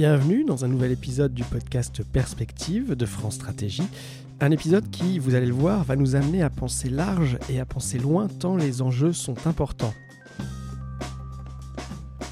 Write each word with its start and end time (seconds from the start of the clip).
Bienvenue 0.00 0.44
dans 0.44 0.64
un 0.64 0.68
nouvel 0.68 0.92
épisode 0.92 1.34
du 1.34 1.44
podcast 1.44 2.02
Perspective 2.02 2.94
de 2.94 3.04
France 3.04 3.34
Stratégie. 3.34 3.86
Un 4.40 4.50
épisode 4.50 4.88
qui, 4.90 5.18
vous 5.18 5.34
allez 5.34 5.44
le 5.44 5.52
voir, 5.52 5.84
va 5.84 5.94
nous 5.94 6.16
amener 6.16 6.42
à 6.42 6.48
penser 6.48 6.88
large 6.88 7.36
et 7.50 7.60
à 7.60 7.66
penser 7.66 7.98
loin 7.98 8.26
tant 8.26 8.56
les 8.56 8.80
enjeux 8.80 9.12
sont 9.12 9.46
importants. 9.46 9.92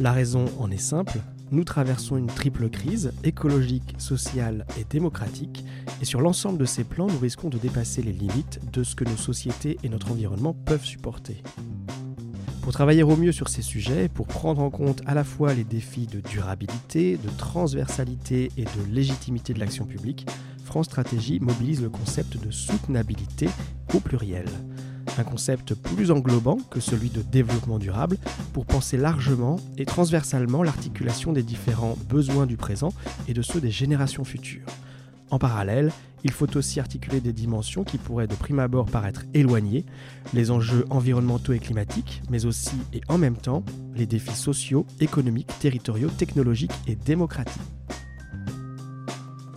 La 0.00 0.12
raison 0.12 0.46
en 0.58 0.70
est 0.70 0.78
simple, 0.78 1.18
nous 1.50 1.62
traversons 1.62 2.16
une 2.16 2.28
triple 2.28 2.70
crise, 2.70 3.12
écologique, 3.22 3.96
sociale 3.98 4.66
et 4.80 4.84
démocratique, 4.88 5.62
et 6.00 6.06
sur 6.06 6.22
l'ensemble 6.22 6.56
de 6.56 6.64
ces 6.64 6.84
plans, 6.84 7.08
nous 7.08 7.18
risquons 7.18 7.50
de 7.50 7.58
dépasser 7.58 8.00
les 8.00 8.12
limites 8.12 8.60
de 8.72 8.82
ce 8.82 8.96
que 8.96 9.04
nos 9.04 9.18
sociétés 9.18 9.76
et 9.82 9.90
notre 9.90 10.10
environnement 10.10 10.54
peuvent 10.54 10.86
supporter. 10.86 11.42
Pour 12.68 12.74
travailler 12.74 13.02
au 13.02 13.16
mieux 13.16 13.32
sur 13.32 13.48
ces 13.48 13.62
sujets, 13.62 14.10
pour 14.10 14.26
prendre 14.26 14.60
en 14.60 14.68
compte 14.68 15.00
à 15.06 15.14
la 15.14 15.24
fois 15.24 15.54
les 15.54 15.64
défis 15.64 16.06
de 16.06 16.20
durabilité, 16.20 17.16
de 17.16 17.30
transversalité 17.38 18.52
et 18.58 18.64
de 18.64 18.92
légitimité 18.92 19.54
de 19.54 19.58
l'action 19.58 19.86
publique, 19.86 20.26
France 20.66 20.84
Stratégie 20.84 21.40
mobilise 21.40 21.80
le 21.80 21.88
concept 21.88 22.36
de 22.36 22.50
soutenabilité 22.50 23.48
au 23.94 24.00
pluriel. 24.00 24.44
Un 25.16 25.24
concept 25.24 25.72
plus 25.72 26.10
englobant 26.10 26.58
que 26.70 26.78
celui 26.78 27.08
de 27.08 27.22
développement 27.22 27.78
durable 27.78 28.18
pour 28.52 28.66
penser 28.66 28.98
largement 28.98 29.56
et 29.78 29.86
transversalement 29.86 30.62
l'articulation 30.62 31.32
des 31.32 31.42
différents 31.42 31.96
besoins 32.10 32.44
du 32.44 32.58
présent 32.58 32.92
et 33.28 33.32
de 33.32 33.40
ceux 33.40 33.62
des 33.62 33.70
générations 33.70 34.24
futures. 34.24 34.66
En 35.30 35.38
parallèle, 35.38 35.92
il 36.24 36.32
faut 36.32 36.56
aussi 36.56 36.80
articuler 36.80 37.20
des 37.20 37.32
dimensions 37.32 37.84
qui 37.84 37.98
pourraient 37.98 38.26
de 38.26 38.34
prime 38.34 38.58
abord 38.58 38.86
paraître 38.86 39.24
éloignées, 39.34 39.84
les 40.34 40.50
enjeux 40.50 40.84
environnementaux 40.90 41.52
et 41.52 41.58
climatiques, 41.58 42.22
mais 42.30 42.44
aussi 42.44 42.76
et 42.92 43.00
en 43.08 43.18
même 43.18 43.36
temps 43.36 43.62
les 43.94 44.06
défis 44.06 44.34
sociaux, 44.34 44.86
économiques, 45.00 45.50
territoriaux, 45.60 46.10
technologiques 46.10 46.72
et 46.86 46.96
démocratiques. 46.96 47.62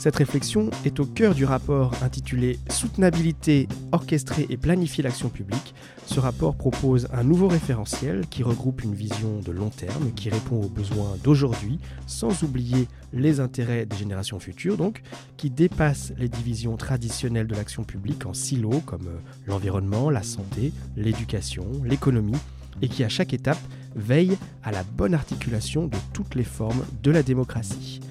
Cette 0.02 0.16
réflexion 0.16 0.72
est 0.84 1.00
au 1.00 1.06
cœur 1.06 1.36
du 1.36 1.46
rapport 1.46 1.94
intitulé 2.02 2.58
Soutenabilité, 2.72 3.68
orchestrer 3.92 4.48
et 4.50 4.58
planifier 4.58 5.04
l'action 5.04 5.30
publique. 5.30 5.76
Ce 6.08 6.20
rapport 6.20 6.56
propose 6.56 7.08
un 7.14 7.24
nouveau 7.24 7.48
référentiel 7.48 8.26
qui 8.28 8.42
regroupe 8.42 8.84
une 8.84 8.96
vision 8.96 9.42
de 9.46 9.52
long 9.52 9.70
terme 9.70 10.12
qui 10.16 10.32
répond 10.32 10.60
aux 10.60 10.70
besoins 10.70 11.18
d'aujourd'hui 11.24 11.78
sans 12.08 12.42
oublier 12.42 12.88
les 13.14 13.40
intérêts 13.40 13.86
des 13.86 13.96
générations 13.96 14.40
futures, 14.40 14.76
donc 14.76 15.04
qui 15.38 15.52
dépasse 15.52 16.14
les 16.18 16.30
divisions 16.30 16.78
traditionnelles 16.78 17.46
de 17.46 17.54
l'action 17.54 17.84
publique 17.84 18.26
en 18.26 18.34
silos 18.34 18.82
comme 18.88 19.06
euh, 19.06 19.20
l'environnement, 19.46 20.10
la 20.10 20.24
santé, 20.24 20.74
l'éducation, 20.98 21.68
l'économie 21.86 22.40
et 22.82 22.88
qui 22.88 23.04
à 23.04 23.10
chaque 23.10 23.36
étape 23.36 23.62
veille 23.96 24.36
à 24.64 24.72
la 24.72 24.84
bonne 24.84 25.14
articulation 25.14 25.86
de 25.86 25.98
toutes 26.12 26.34
les 26.34 26.44
formes 26.44 26.84
de 27.04 27.12
la 27.12 27.22
démocratie. 27.22 28.02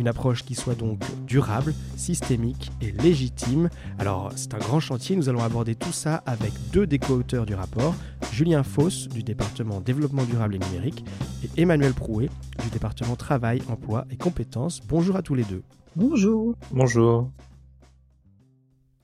Une 0.00 0.08
approche 0.08 0.44
qui 0.44 0.54
soit 0.54 0.74
donc 0.74 1.02
durable, 1.26 1.74
systémique 1.94 2.70
et 2.80 2.90
légitime. 2.90 3.68
Alors 3.98 4.32
c'est 4.34 4.54
un 4.54 4.58
grand 4.58 4.80
chantier, 4.80 5.14
nous 5.14 5.28
allons 5.28 5.42
aborder 5.42 5.74
tout 5.74 5.92
ça 5.92 6.22
avec 6.24 6.54
deux 6.72 6.86
des 6.86 6.98
co-auteurs 6.98 7.44
du 7.44 7.54
rapport, 7.54 7.94
Julien 8.32 8.62
Foss 8.62 9.08
du 9.08 9.22
département 9.22 9.78
développement 9.82 10.24
durable 10.24 10.54
et 10.54 10.58
numérique 10.58 11.04
et 11.44 11.60
Emmanuel 11.60 11.92
Prouet 11.92 12.30
du 12.62 12.70
département 12.70 13.14
travail, 13.14 13.60
emploi 13.68 14.06
et 14.10 14.16
compétences. 14.16 14.80
Bonjour 14.88 15.16
à 15.16 15.22
tous 15.22 15.34
les 15.34 15.44
deux. 15.44 15.62
Bonjour. 15.94 16.54
Bonjour. 16.70 17.30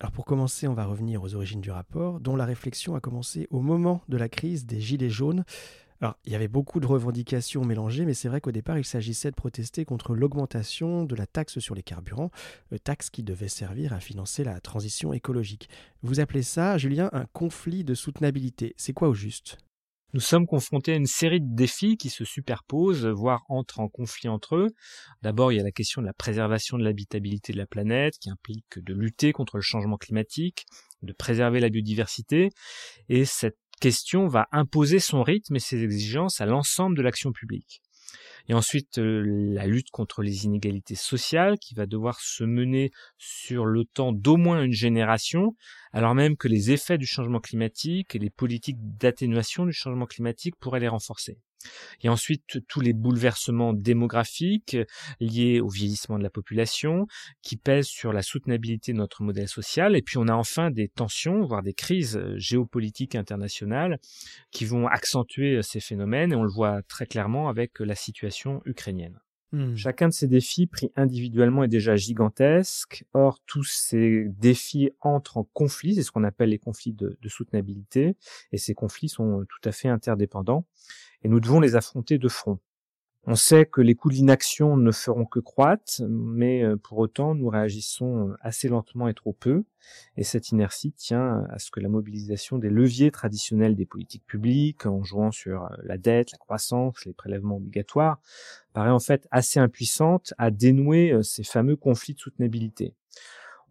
Alors 0.00 0.12
pour 0.12 0.24
commencer, 0.24 0.67
on 0.67 0.72
va 0.72 0.86
revenir 0.86 1.22
aux 1.22 1.34
origines 1.34 1.61
du 1.61 1.70
rapport, 1.70 2.20
dont 2.20 2.36
la 2.36 2.47
réflexion 2.47 2.94
a 2.94 3.00
commencé 3.00 3.48
au 3.50 3.61
moment 3.61 4.00
de 4.08 4.17
la 4.17 4.30
crise 4.30 4.64
des 4.64 4.80
Gilets 4.80 5.11
jaunes. 5.11 5.44
Alors, 6.00 6.16
il 6.25 6.33
y 6.33 6.34
avait 6.34 6.48
beaucoup 6.48 6.80
de 6.80 6.86
revendications 6.86 7.64
mélangées, 7.64 8.05
mais 8.05 8.14
c'est 8.14 8.28
vrai 8.28 8.41
qu'au 8.41 8.52
départ, 8.52 8.78
il 8.78 8.84
s'agissait 8.84 9.30
de 9.30 9.36
protester 9.36 9.84
contre 9.84 10.14
l'augmentation 10.14 11.05
de 11.05 11.14
la 11.14 11.27
taxe 11.27 11.58
sur 11.58 11.75
les 11.75 11.83
carburants, 11.83 12.30
euh, 12.72 12.78
taxe 12.78 13.08
qui 13.08 13.22
devait 13.22 13.48
servir 13.48 13.92
à 13.92 14.01
financer 14.01 14.45
la 14.45 14.61
transition 14.61 15.12
écologique. 15.12 15.68
Vous 16.02 16.20
appelez 16.20 16.42
ça, 16.42 16.77
Julien, 16.77 17.08
un 17.12 17.24
conflit 17.33 17.83
de 17.83 17.95
soutenabilité. 17.95 18.74
C'est 18.77 18.92
quoi 18.92 19.08
au 19.08 19.14
juste? 19.14 19.58
Nous 20.12 20.20
sommes 20.20 20.46
confrontés 20.46 20.92
à 20.92 20.96
une 20.96 21.06
série 21.06 21.40
de 21.40 21.55
défis 21.55 21.96
qui 21.96 22.11
se 22.11 22.24
superposent, 22.24 23.06
voire 23.06 23.42
entrent 23.48 23.80
en 23.80 23.89
conflit 23.89 24.29
entre 24.29 24.56
eux. 24.56 24.68
D'abord, 25.23 25.52
il 25.52 25.56
y 25.56 25.61
a 25.61 25.64
la 25.64 25.73
question 25.73 26.01
de 26.01 26.06
la 26.06 26.14
préservation 26.14 26.79
de 26.79 26.85
l'habitabilité 26.85 27.52
de 27.52 27.58
la 27.58 27.67
planète, 27.67 28.14
qui 28.18 28.30
implique 28.30 28.79
de 28.79 28.95
lutter 28.95 29.33
contre 29.33 29.56
le 29.56 29.62
changement 29.62 29.98
climatique, 29.98 30.64
de 31.02 31.12
préserver 31.12 31.61
la 31.61 31.68
biodiversité, 31.68 32.51
et 33.08 33.24
cette 33.24 33.58
question 33.81 34.27
va 34.27 34.48
imposer 34.53 34.98
son 34.98 35.23
rythme 35.23 35.57
et 35.57 35.61
ses 35.61 35.83
exigences 35.83 36.41
à 36.41 36.47
l'ensemble 36.47 36.97
de 36.97 37.03
l'action 37.03 37.33
publique. 37.33 37.83
Et 38.48 38.55
ensuite, 38.55 38.98
euh, 38.98 39.23
la 39.27 39.67
lutte 39.67 39.91
contre 39.91 40.23
les 40.23 40.45
inégalités 40.45 40.95
sociales 40.95 41.59
qui 41.59 41.75
va 41.75 41.86
devoir 41.86 42.20
se 42.20 42.45
mener 42.45 42.92
sur 43.19 43.65
le 43.65 43.85
temps 43.85 44.13
d'au 44.13 44.36
moins 44.36 44.63
une 44.63 44.73
génération, 44.73 45.57
alors 45.92 46.15
même 46.15 46.36
que 46.36 46.47
les 46.47 46.70
effets 46.70 46.98
du 46.98 47.07
changement 47.07 47.41
climatique 47.41 48.15
et 48.15 48.19
les 48.19 48.31
politiques 48.31 48.79
d'atténuation 48.81 49.67
du 49.67 49.73
changement 49.73 50.07
climatique 50.07 50.55
pourraient 50.61 50.81
les 50.81 50.89
renforcer. 50.89 51.39
Et 52.02 52.08
ensuite, 52.08 52.67
tous 52.68 52.80
les 52.80 52.92
bouleversements 52.92 53.72
démographiques 53.72 54.77
liés 55.20 55.61
au 55.61 55.68
vieillissement 55.68 56.18
de 56.18 56.22
la 56.22 56.30
population 56.30 57.06
qui 57.42 57.56
pèsent 57.56 57.86
sur 57.86 58.12
la 58.12 58.22
soutenabilité 58.22 58.92
de 58.92 58.98
notre 58.98 59.22
modèle 59.22 59.48
social. 59.48 59.96
Et 59.96 60.02
puis, 60.02 60.18
on 60.18 60.28
a 60.28 60.34
enfin 60.34 60.70
des 60.70 60.89
tensions, 60.89 61.44
voire 61.44 61.62
des 61.62 61.74
crises 61.74 62.20
géopolitiques 62.36 63.14
internationales 63.14 63.98
qui 64.50 64.64
vont 64.64 64.86
accentuer 64.86 65.62
ces 65.62 65.80
phénomènes. 65.80 66.33
Et 66.33 66.36
on 66.36 66.44
le 66.44 66.52
voit 66.52 66.83
très 66.83 67.06
clairement 67.06 67.48
avec 67.48 67.80
la 67.80 67.94
situation 67.94 68.62
ukrainienne. 68.64 69.18
Hmm. 69.52 69.77
Chacun 69.77 70.08
de 70.08 70.12
ces 70.12 70.27
défis 70.27 70.67
pris 70.67 70.90
individuellement 70.96 71.62
est 71.64 71.68
déjà 71.68 71.96
gigantesque. 71.96 73.05
Or, 73.14 73.40
tous 73.46 73.64
ces 73.64 74.24
défis 74.29 74.90
entrent 75.01 75.36
en 75.39 75.45
conflit, 75.45 75.95
c'est 75.95 76.02
ce 76.02 76.11
qu'on 76.11 76.24
appelle 76.24 76.51
les 76.51 76.58
conflits 76.58 76.92
de, 76.92 77.17
de, 77.20 77.29
soutenabilité, 77.29 78.17
et 78.52 78.58
ces 78.58 78.74
conflits 78.74 79.08
sont 79.08 79.45
tout 79.48 79.68
à 79.68 79.73
fait 79.73 79.89
interdépendants 79.89 80.67
et 81.23 81.29
nous 81.29 81.40
devons 81.40 81.61
les 81.61 81.77
affronter 81.77 82.18
de 82.18 82.29
front. 82.29 82.58
On 83.29 83.35
sait 83.35 83.67
que 83.67 83.81
les 83.81 83.97
coûts 83.97 84.09
de 84.09 84.14
l'inaction 84.14 84.77
ne 84.77 84.92
feront 84.92 85.25
que 85.25 85.41
croître, 85.41 86.01
mais 86.09 86.63
euh, 86.63 86.77
pour 86.77 86.98
autant 86.98 87.35
nous 87.35 87.48
réagissons 87.48 88.33
assez 88.41 88.69
lentement 88.69 89.09
et 89.09 89.14
trop 89.14 89.33
peu, 89.33 89.64
et 90.17 90.23
cette 90.23 90.51
inertie 90.51 90.92
tient 90.92 91.45
à 91.51 91.59
ce 91.59 91.73
que 91.73 91.81
la 91.81 91.89
mobilisation 91.89 92.57
des 92.57 92.70
leviers 92.70 93.11
traditionnels 93.11 93.75
des 93.75 93.85
politiques 93.85 94.25
publiques, 94.27 94.86
en 94.86 95.03
jouant 95.03 95.33
sur 95.33 95.65
euh, 95.65 95.77
la 95.83 95.98
dette, 95.98 96.31
la 96.31 96.39
croissance, 96.39 97.05
les 97.05 97.15
prélèvements 97.15 97.57
obligatoires, 97.57 98.20
paraît 98.73 98.91
en 98.91 99.01
fait 99.01 99.27
assez 99.33 99.59
impuissante 99.59 100.33
à 100.39 100.53
dénouer 100.53 101.11
euh, 101.11 101.25
ces 101.25 101.42
fameux 101.42 101.75
conflits 101.75 102.15
de 102.15 102.20
soutenabilité. 102.20 102.95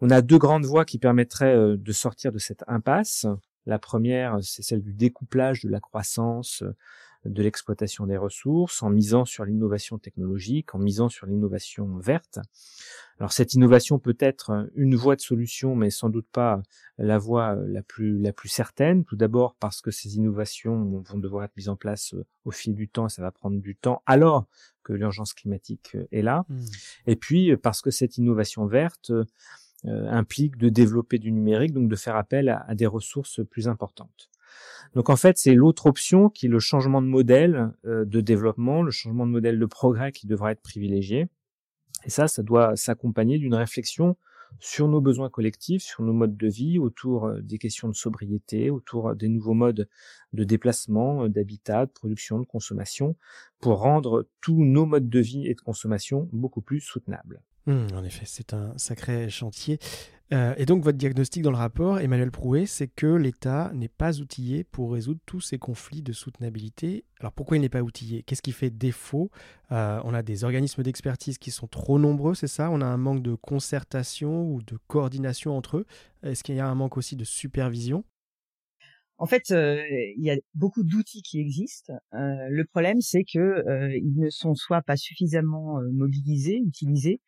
On 0.01 0.09
a 0.09 0.21
deux 0.21 0.37
grandes 0.37 0.65
voies 0.65 0.83
qui 0.83 0.99
permettraient 0.99 1.77
de 1.77 1.91
sortir 1.93 2.33
de 2.33 2.39
cette 2.39 2.65
impasse. 2.67 3.25
La 3.65 3.79
première, 3.79 4.39
c'est 4.41 4.61
celle 4.61 4.81
du 4.81 4.93
découplage 4.93 5.61
de 5.61 5.69
la 5.69 5.79
croissance 5.79 6.65
de 7.25 7.43
l'exploitation 7.43 8.05
des 8.05 8.17
ressources, 8.17 8.83
en 8.83 8.89
misant 8.89 9.25
sur 9.25 9.45
l'innovation 9.45 9.97
technologique, 9.97 10.75
en 10.75 10.79
misant 10.79 11.09
sur 11.09 11.25
l'innovation 11.25 11.97
verte. 11.97 12.39
Alors 13.19 13.31
cette 13.31 13.53
innovation 13.53 13.97
peut 13.99 14.17
être 14.19 14.69
une 14.75 14.95
voie 14.95 15.15
de 15.15 15.21
solution, 15.21 15.75
mais 15.75 15.89
sans 15.89 16.09
doute 16.09 16.27
pas 16.31 16.61
la 16.97 17.17
voie 17.17 17.55
la 17.55 17.81
plus 17.81 18.19
la 18.19 18.33
plus 18.33 18.49
certaine. 18.49 19.05
Tout 19.05 19.15
d'abord 19.15 19.55
parce 19.59 19.81
que 19.81 19.91
ces 19.91 20.17
innovations 20.17 21.01
vont 21.05 21.17
devoir 21.17 21.45
être 21.45 21.55
mises 21.57 21.69
en 21.69 21.75
place 21.75 22.13
au 22.43 22.51
fil 22.51 22.75
du 22.75 22.87
temps, 22.87 23.07
et 23.07 23.09
ça 23.09 23.21
va 23.21 23.31
prendre 23.31 23.59
du 23.59 23.75
temps, 23.75 24.01
alors 24.05 24.45
que 24.83 24.93
l'urgence 24.93 25.33
climatique 25.33 25.97
est 26.11 26.21
là. 26.21 26.45
Mmh. 26.47 26.59
Et 27.07 27.15
puis 27.15 27.57
parce 27.57 27.81
que 27.81 27.89
cette 27.89 28.17
innovation 28.17 28.67
verte 28.67 29.11
euh, 29.87 30.09
implique 30.09 30.57
de 30.57 30.69
développer 30.69 31.19
du 31.19 31.31
numérique, 31.31 31.73
donc 31.73 31.89
de 31.89 31.95
faire 31.95 32.15
appel 32.15 32.49
à 32.49 32.75
des 32.75 32.87
ressources 32.87 33.41
plus 33.45 33.67
importantes. 33.67 34.29
Donc 34.93 35.09
en 35.09 35.15
fait, 35.15 35.37
c'est 35.37 35.53
l'autre 35.53 35.87
option 35.87 36.29
qui 36.29 36.45
est 36.45 36.49
le 36.49 36.59
changement 36.59 37.01
de 37.01 37.07
modèle 37.07 37.71
euh, 37.85 38.05
de 38.05 38.21
développement, 38.21 38.81
le 38.81 38.91
changement 38.91 39.25
de 39.25 39.31
modèle 39.31 39.59
de 39.59 39.65
progrès 39.65 40.11
qui 40.11 40.27
devra 40.27 40.51
être 40.51 40.61
privilégié. 40.61 41.27
Et 42.05 42.09
ça, 42.09 42.27
ça 42.27 42.43
doit 42.43 42.75
s'accompagner 42.75 43.37
d'une 43.37 43.55
réflexion 43.55 44.15
sur 44.59 44.87
nos 44.87 45.01
besoins 45.01 45.29
collectifs, 45.29 45.83
sur 45.83 46.03
nos 46.03 46.13
modes 46.13 46.37
de 46.37 46.47
vie, 46.47 46.79
autour 46.79 47.25
euh, 47.25 47.41
des 47.41 47.57
questions 47.57 47.89
de 47.89 47.95
sobriété, 47.95 48.69
autour 48.69 49.09
euh, 49.09 49.15
des 49.15 49.27
nouveaux 49.27 49.53
modes 49.53 49.89
de 50.33 50.43
déplacement, 50.43 51.27
d'habitat, 51.27 51.87
de 51.87 51.91
production, 51.91 52.39
de 52.39 52.45
consommation, 52.45 53.15
pour 53.59 53.79
rendre 53.79 54.27
tous 54.41 54.63
nos 54.63 54.85
modes 54.85 55.09
de 55.09 55.19
vie 55.19 55.47
et 55.47 55.55
de 55.55 55.61
consommation 55.61 56.29
beaucoup 56.31 56.61
plus 56.61 56.79
soutenables. 56.79 57.41
Mmh, 57.65 57.87
en 57.95 58.03
effet, 58.03 58.25
c'est 58.25 58.53
un 58.53 58.77
sacré 58.77 59.29
chantier. 59.29 59.79
Euh, 60.33 60.55
et 60.57 60.65
donc 60.65 60.83
votre 60.83 60.97
diagnostic 60.97 61.43
dans 61.43 61.51
le 61.51 61.57
rapport, 61.57 61.99
Emmanuel 61.99 62.31
Prouet, 62.31 62.65
c'est 62.65 62.87
que 62.87 63.05
l'État 63.05 63.71
n'est 63.75 63.87
pas 63.89 64.19
outillé 64.19 64.63
pour 64.63 64.93
résoudre 64.93 65.19
tous 65.25 65.39
ces 65.39 65.59
conflits 65.59 66.01
de 66.01 66.13
soutenabilité. 66.13 67.05
Alors 67.19 67.31
pourquoi 67.31 67.57
il 67.57 67.61
n'est 67.61 67.69
pas 67.69 67.81
outillé? 67.81 68.23
Qu'est-ce 68.23 68.41
qui 68.41 68.51
fait 68.51 68.71
défaut? 68.71 69.29
Euh, 69.71 70.01
On 70.03 70.13
a 70.13 70.23
des 70.23 70.43
organismes 70.43 70.81
d'expertise 70.81 71.37
qui 71.37 71.51
sont 71.51 71.67
trop 71.67 71.99
nombreux, 71.99 72.33
c'est 72.33 72.47
ça? 72.47 72.71
On 72.71 72.81
a 72.81 72.85
un 72.85 72.97
manque 72.97 73.21
de 73.21 73.35
concertation 73.35 74.51
ou 74.51 74.63
de 74.63 74.77
coordination 74.87 75.55
entre 75.55 75.77
eux. 75.77 75.85
Est-ce 76.23 76.43
qu'il 76.43 76.55
y 76.55 76.59
a 76.59 76.67
un 76.67 76.75
manque 76.75 76.97
aussi 76.97 77.15
de 77.15 77.23
supervision? 77.23 78.03
En 79.17 79.27
fait, 79.27 79.51
euh, 79.51 79.81
il 80.17 80.23
y 80.23 80.29
a 80.29 80.35
beaucoup 80.55 80.83
d'outils 80.83 81.21
qui 81.21 81.39
existent. 81.39 81.93
Euh, 82.13 82.47
le 82.49 82.65
problème, 82.65 82.99
c'est 82.99 83.23
que 83.23 83.39
euh, 83.39 83.95
ils 83.95 84.13
ne 84.17 84.29
sont 84.29 84.55
soit 84.55 84.81
pas 84.81 84.97
suffisamment 84.97 85.79
mobilisés, 85.93 86.61
utilisés, 86.65 87.21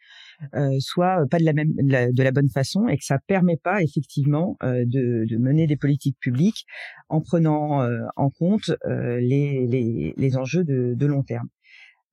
soit 0.80 1.25
pas 1.31 1.39
de 1.39 1.45
la 1.45 1.54
même 1.54 1.74
de 1.74 2.24
la, 2.24 2.31
bonne 2.31 2.50
façon, 2.50 2.88
et 2.88 2.98
que 2.98 3.06
ça 3.06 3.19
permet 3.25 3.57
pas 3.57 3.81
effectivement 3.81 4.57
de, 4.62 5.38
mener 5.38 5.66
des 5.66 5.78
politiques 5.78 6.18
publiques 6.19 6.66
en 7.10 7.22
prenant 7.22 7.88
en 8.16 8.30
compte 8.30 8.72
les, 8.86 10.13
les, 10.18 10.38
enjeux 10.38 10.63
de 10.63 11.06
long 11.06 11.24
terme. 11.24 11.48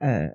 Euh, 0.05 0.29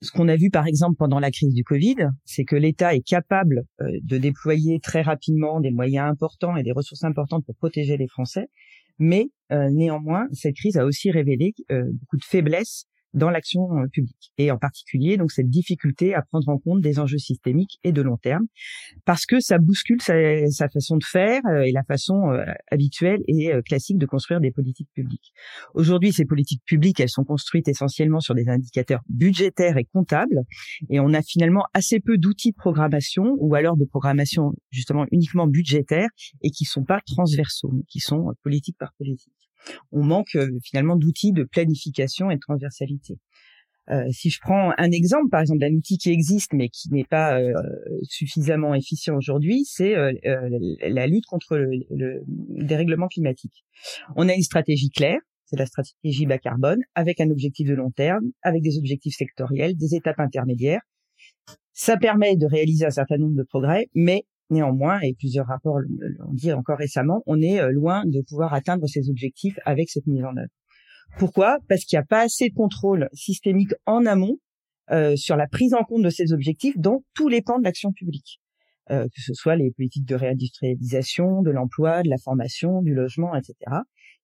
ce 0.00 0.12
qu'on 0.12 0.28
a 0.28 0.36
vu 0.36 0.50
par 0.50 0.66
exemple 0.66 0.96
pendant 0.96 1.18
la 1.18 1.30
crise 1.30 1.52
du 1.52 1.64
Covid, 1.64 1.96
c'est 2.24 2.44
que 2.44 2.56
l'État 2.56 2.94
est 2.94 3.06
capable 3.06 3.64
de 3.80 4.16
déployer 4.16 4.78
très 4.80 5.02
rapidement 5.02 5.60
des 5.60 5.72
moyens 5.72 6.08
importants 6.08 6.56
et 6.56 6.62
des 6.62 6.72
ressources 6.72 7.02
importantes 7.02 7.44
pour 7.44 7.56
protéger 7.56 7.96
les 7.96 8.06
Français, 8.06 8.48
mais 8.98 9.30
euh, 9.52 9.68
néanmoins, 9.70 10.26
cette 10.32 10.56
crise 10.56 10.76
a 10.76 10.84
aussi 10.84 11.10
révélé 11.10 11.54
euh, 11.70 11.84
beaucoup 11.92 12.16
de 12.16 12.24
faiblesses 12.24 12.86
dans 13.14 13.30
l'action 13.30 13.78
euh, 13.78 13.86
publique. 13.92 14.32
Et 14.38 14.50
en 14.50 14.58
particulier 14.58 15.16
donc 15.16 15.32
cette 15.32 15.48
difficulté 15.48 16.14
à 16.14 16.22
prendre 16.22 16.48
en 16.48 16.58
compte 16.58 16.80
des 16.80 16.98
enjeux 16.98 17.18
systémiques 17.18 17.78
et 17.84 17.92
de 17.92 18.02
long 18.02 18.16
terme. 18.16 18.46
Parce 19.04 19.26
que 19.26 19.40
ça 19.40 19.58
bouscule 19.58 20.00
sa, 20.02 20.68
façon 20.68 20.96
de 20.96 21.04
faire 21.04 21.40
euh, 21.46 21.62
et 21.62 21.72
la 21.72 21.82
façon 21.84 22.30
euh, 22.30 22.44
habituelle 22.70 23.20
et 23.26 23.50
classique 23.64 23.98
de 23.98 24.06
construire 24.06 24.40
des 24.40 24.50
politiques 24.50 24.88
publiques. 24.94 25.32
Aujourd'hui, 25.74 26.12
ces 26.12 26.24
politiques 26.24 26.62
publiques, 26.64 27.00
elles 27.00 27.08
sont 27.08 27.24
construites 27.24 27.68
essentiellement 27.68 28.20
sur 28.20 28.34
des 28.34 28.48
indicateurs 28.48 29.00
budgétaires 29.08 29.76
et 29.78 29.84
comptables. 29.84 30.42
Et 30.90 31.00
on 31.00 31.12
a 31.14 31.22
finalement 31.22 31.64
assez 31.74 32.00
peu 32.00 32.18
d'outils 32.18 32.52
de 32.52 32.56
programmation 32.56 33.36
ou 33.38 33.54
alors 33.54 33.76
de 33.76 33.84
programmation 33.84 34.52
justement 34.70 35.06
uniquement 35.10 35.46
budgétaire 35.46 36.08
et 36.42 36.50
qui 36.50 36.64
sont 36.64 36.84
pas 36.84 37.00
transversaux, 37.06 37.72
qui 37.88 38.00
sont 38.00 38.32
politique 38.42 38.76
par 38.78 38.92
politique 38.98 39.32
on 39.92 40.02
manque 40.02 40.34
euh, 40.36 40.48
finalement 40.62 40.96
d'outils 40.96 41.32
de 41.32 41.44
planification 41.44 42.30
et 42.30 42.36
de 42.36 42.40
transversalité. 42.40 43.18
Euh, 43.90 44.04
si 44.10 44.28
je 44.28 44.38
prends 44.40 44.72
un 44.76 44.90
exemple, 44.90 45.30
par 45.30 45.40
exemple, 45.40 45.60
d'un 45.60 45.72
outil 45.72 45.96
qui 45.96 46.10
existe 46.10 46.52
mais 46.52 46.68
qui 46.68 46.92
n'est 46.92 47.06
pas 47.08 47.40
euh, 47.40 47.54
suffisamment 48.02 48.74
efficient 48.74 49.16
aujourd'hui, 49.16 49.64
c'est 49.64 49.94
la 49.94 51.06
lutte 51.06 51.24
contre 51.26 51.56
le, 51.56 52.22
dérèglement 52.26 53.08
climatique. 53.08 53.64
On 54.14 54.28
a 54.28 54.34
une 54.34 54.42
stratégie 54.42 54.90
claire, 54.90 55.20
c'est 55.46 55.56
la 55.56 55.64
stratégie 55.64 56.26
bas 56.26 56.38
carbone, 56.38 56.80
avec 56.94 57.20
un 57.20 57.30
objectif 57.30 57.66
de 57.66 57.74
long 57.74 57.90
terme, 57.90 58.30
avec 58.42 58.62
des 58.62 58.76
objectifs 58.76 59.14
sectoriels, 59.16 59.74
des 59.74 59.94
étapes 59.94 60.20
intermédiaires. 60.20 60.82
Ça 61.72 61.96
permet 61.96 62.36
de 62.36 62.44
réaliser 62.44 62.84
un 62.84 62.90
certain 62.90 63.16
nombre 63.16 63.36
de 63.36 63.44
progrès, 63.44 63.88
mais 63.94 64.26
Néanmoins, 64.50 65.00
et 65.00 65.14
plusieurs 65.14 65.46
rapports 65.46 65.78
l'ont 65.80 66.32
dit 66.32 66.52
encore 66.52 66.78
récemment, 66.78 67.22
on 67.26 67.40
est 67.42 67.60
euh, 67.60 67.70
loin 67.70 68.04
de 68.06 68.22
pouvoir 68.22 68.54
atteindre 68.54 68.86
ces 68.86 69.10
objectifs 69.10 69.58
avec 69.66 69.90
cette 69.90 70.06
mise 70.06 70.24
en 70.24 70.36
œuvre. 70.36 70.48
Pourquoi? 71.18 71.58
Parce 71.68 71.84
qu'il 71.84 71.98
n'y 71.98 72.02
a 72.02 72.06
pas 72.06 72.22
assez 72.22 72.48
de 72.48 72.54
contrôle 72.54 73.08
systémique 73.12 73.72
en 73.86 74.06
amont 74.06 74.38
euh, 74.90 75.16
sur 75.16 75.36
la 75.36 75.46
prise 75.46 75.74
en 75.74 75.84
compte 75.84 76.02
de 76.02 76.10
ces 76.10 76.32
objectifs 76.32 76.78
dans 76.78 77.02
tous 77.14 77.28
les 77.28 77.42
pans 77.42 77.58
de 77.58 77.64
l'action 77.64 77.92
publique, 77.92 78.40
euh, 78.90 79.04
que 79.04 79.20
ce 79.20 79.34
soit 79.34 79.56
les 79.56 79.70
politiques 79.70 80.06
de 80.06 80.14
réindustrialisation, 80.14 81.42
de 81.42 81.50
l'emploi, 81.50 82.02
de 82.02 82.08
la 82.08 82.18
formation, 82.18 82.80
du 82.80 82.94
logement, 82.94 83.34
etc. 83.34 83.54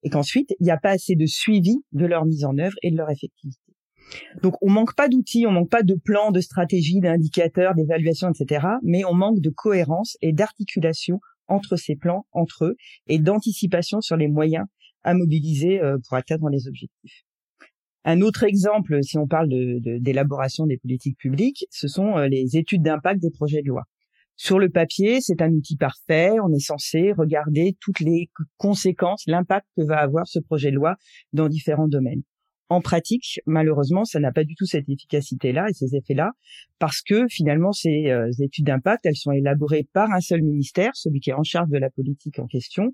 Et 0.02 0.10
qu'ensuite, 0.10 0.54
il 0.60 0.64
n'y 0.64 0.70
a 0.70 0.78
pas 0.78 0.90
assez 0.90 1.16
de 1.16 1.26
suivi 1.26 1.76
de 1.92 2.06
leur 2.06 2.24
mise 2.24 2.44
en 2.44 2.56
œuvre 2.56 2.76
et 2.82 2.90
de 2.90 2.96
leur 2.96 3.10
effectivité. 3.10 3.73
Donc 4.42 4.54
on 4.62 4.70
manque 4.70 4.94
pas 4.94 5.08
d'outils, 5.08 5.46
on 5.46 5.52
manque 5.52 5.70
pas 5.70 5.82
de 5.82 5.94
plans, 5.94 6.30
de 6.30 6.40
stratégies, 6.40 7.00
d'indicateurs, 7.00 7.74
d'évaluation, 7.74 8.30
etc. 8.30 8.66
Mais 8.82 9.04
on 9.04 9.14
manque 9.14 9.40
de 9.40 9.50
cohérence 9.50 10.16
et 10.22 10.32
d'articulation 10.32 11.20
entre 11.46 11.76
ces 11.76 11.96
plans, 11.96 12.26
entre 12.32 12.64
eux, 12.64 12.76
et 13.06 13.18
d'anticipation 13.18 14.00
sur 14.00 14.16
les 14.16 14.28
moyens 14.28 14.66
à 15.02 15.14
mobiliser 15.14 15.80
euh, 15.80 15.98
pour 16.08 16.16
atteindre 16.16 16.48
les 16.48 16.66
objectifs. 16.66 17.24
Un 18.04 18.20
autre 18.20 18.44
exemple, 18.44 19.02
si 19.02 19.16
on 19.16 19.26
parle 19.26 19.48
d'élaboration 19.48 20.64
de, 20.64 20.70
des 20.70 20.76
politiques 20.78 21.18
publiques, 21.18 21.66
ce 21.70 21.88
sont 21.88 22.18
euh, 22.18 22.28
les 22.28 22.56
études 22.56 22.82
d'impact 22.82 23.20
des 23.20 23.30
projets 23.30 23.62
de 23.62 23.68
loi. 23.68 23.84
Sur 24.36 24.58
le 24.58 24.68
papier, 24.68 25.20
c'est 25.20 25.40
un 25.42 25.52
outil 25.52 25.76
parfait. 25.76 26.32
On 26.42 26.52
est 26.52 26.58
censé 26.58 27.12
regarder 27.12 27.76
toutes 27.80 28.00
les 28.00 28.30
conséquences, 28.56 29.24
l'impact 29.26 29.66
que 29.76 29.84
va 29.84 29.98
avoir 29.98 30.26
ce 30.26 30.40
projet 30.40 30.70
de 30.70 30.76
loi 30.76 30.96
dans 31.32 31.48
différents 31.48 31.88
domaines. 31.88 32.22
En 32.74 32.80
pratique, 32.80 33.40
malheureusement, 33.46 34.04
ça 34.04 34.18
n'a 34.18 34.32
pas 34.32 34.42
du 34.42 34.56
tout 34.56 34.66
cette 34.66 34.88
efficacité-là 34.88 35.66
et 35.70 35.74
ces 35.74 35.94
effets-là, 35.94 36.32
parce 36.80 37.02
que 37.02 37.28
finalement, 37.28 37.70
ces 37.70 38.10
euh, 38.10 38.32
études 38.40 38.66
d'impact, 38.66 39.06
elles 39.06 39.14
sont 39.14 39.30
élaborées 39.30 39.86
par 39.92 40.10
un 40.10 40.18
seul 40.18 40.42
ministère, 40.42 40.90
celui 40.94 41.20
qui 41.20 41.30
est 41.30 41.34
en 41.34 41.44
charge 41.44 41.68
de 41.68 41.78
la 41.78 41.88
politique 41.88 42.40
en 42.40 42.48
question, 42.48 42.90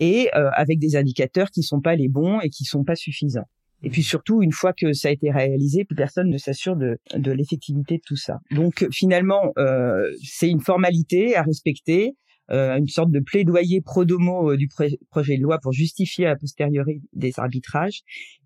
et 0.00 0.30
euh, 0.34 0.50
avec 0.56 0.80
des 0.80 0.96
indicateurs 0.96 1.52
qui 1.52 1.62
sont 1.62 1.80
pas 1.80 1.94
les 1.94 2.08
bons 2.08 2.40
et 2.40 2.50
qui 2.50 2.64
sont 2.64 2.82
pas 2.82 2.96
suffisants. 2.96 3.46
Et 3.84 3.90
puis 3.90 4.02
surtout, 4.02 4.42
une 4.42 4.50
fois 4.50 4.72
que 4.72 4.92
ça 4.92 5.06
a 5.06 5.10
été 5.12 5.30
réalisé, 5.30 5.84
plus 5.84 5.94
personne 5.94 6.28
ne 6.28 6.36
s'assure 6.36 6.74
de, 6.74 6.98
de 7.14 7.30
l'effectivité 7.30 7.98
de 7.98 8.02
tout 8.04 8.16
ça. 8.16 8.40
Donc 8.50 8.84
finalement, 8.90 9.52
euh, 9.58 10.10
c'est 10.24 10.50
une 10.50 10.60
formalité 10.60 11.36
à 11.36 11.42
respecter. 11.42 12.16
Euh, 12.52 12.76
une 12.76 12.88
sorte 12.88 13.10
de 13.10 13.20
plaidoyer 13.20 13.80
pro 13.80 14.04
domo 14.04 14.52
euh, 14.52 14.56
du 14.56 14.68
projet 15.10 15.36
de 15.36 15.42
loi 15.42 15.58
pour 15.62 15.72
justifier 15.72 16.26
a 16.26 16.36
posteriori 16.36 17.00
des 17.12 17.32
arbitrages, 17.36 18.00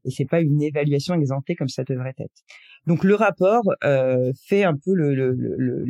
et 0.04 0.10
c'est 0.10 0.26
pas 0.26 0.40
une 0.40 0.62
évaluation 0.62 1.14
exemptée 1.14 1.54
comme 1.54 1.68
ça 1.68 1.84
devrait 1.84 2.14
être. 2.18 2.42
Donc 2.86 3.02
le 3.02 3.14
rapport 3.14 3.62
euh, 3.84 4.32
fait 4.46 4.64
un 4.64 4.74
peu 4.74 4.92
le, 4.92 5.14
le, 5.14 5.32
le, 5.32 5.84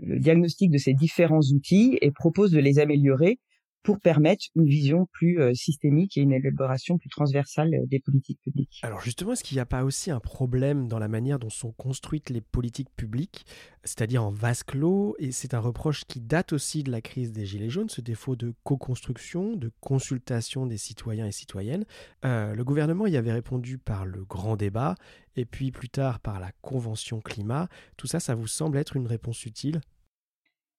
le, 0.00 0.18
diagnostic 0.18 0.70
de 0.70 0.78
ces 0.78 0.94
différents 0.94 1.42
outils 1.52 1.98
et 2.00 2.10
propose 2.10 2.52
de 2.52 2.58
les 2.58 2.78
améliorer 2.78 3.38
pour 3.82 4.00
permettre 4.00 4.44
une 4.54 4.66
vision 4.66 5.06
plus 5.12 5.40
euh, 5.40 5.54
systémique 5.54 6.16
et 6.16 6.20
une 6.20 6.32
élaboration 6.32 6.98
plus 6.98 7.08
transversale 7.08 7.74
euh, 7.74 7.86
des 7.86 8.00
politiques 8.00 8.40
publiques. 8.42 8.80
Alors 8.82 9.00
justement, 9.00 9.32
est-ce 9.32 9.44
qu'il 9.44 9.56
n'y 9.56 9.60
a 9.60 9.66
pas 9.66 9.84
aussi 9.84 10.10
un 10.10 10.20
problème 10.20 10.88
dans 10.88 10.98
la 10.98 11.08
manière 11.08 11.38
dont 11.38 11.50
sont 11.50 11.72
construites 11.72 12.30
les 12.30 12.40
politiques 12.40 12.90
publiques, 12.96 13.46
c'est-à-dire 13.84 14.24
en 14.24 14.30
vase 14.30 14.62
clos, 14.62 15.16
et 15.18 15.32
c'est 15.32 15.54
un 15.54 15.60
reproche 15.60 16.04
qui 16.04 16.20
date 16.20 16.52
aussi 16.52 16.82
de 16.82 16.90
la 16.90 17.00
crise 17.00 17.32
des 17.32 17.46
Gilets 17.46 17.70
jaunes, 17.70 17.88
ce 17.88 18.00
défaut 18.00 18.36
de 18.36 18.52
co-construction, 18.64 19.56
de 19.56 19.70
consultation 19.80 20.66
des 20.66 20.78
citoyens 20.78 21.26
et 21.26 21.32
citoyennes. 21.32 21.84
Euh, 22.24 22.54
le 22.54 22.64
gouvernement 22.64 23.06
y 23.06 23.16
avait 23.16 23.32
répondu 23.32 23.78
par 23.78 24.04
le 24.04 24.24
grand 24.24 24.56
débat, 24.56 24.96
et 25.36 25.44
puis 25.44 25.70
plus 25.70 25.88
tard 25.88 26.20
par 26.20 26.40
la 26.40 26.52
Convention 26.62 27.20
climat. 27.20 27.68
Tout 27.96 28.06
ça, 28.06 28.20
ça 28.20 28.34
vous 28.34 28.48
semble 28.48 28.76
être 28.78 28.96
une 28.96 29.06
réponse 29.06 29.46
utile? 29.46 29.80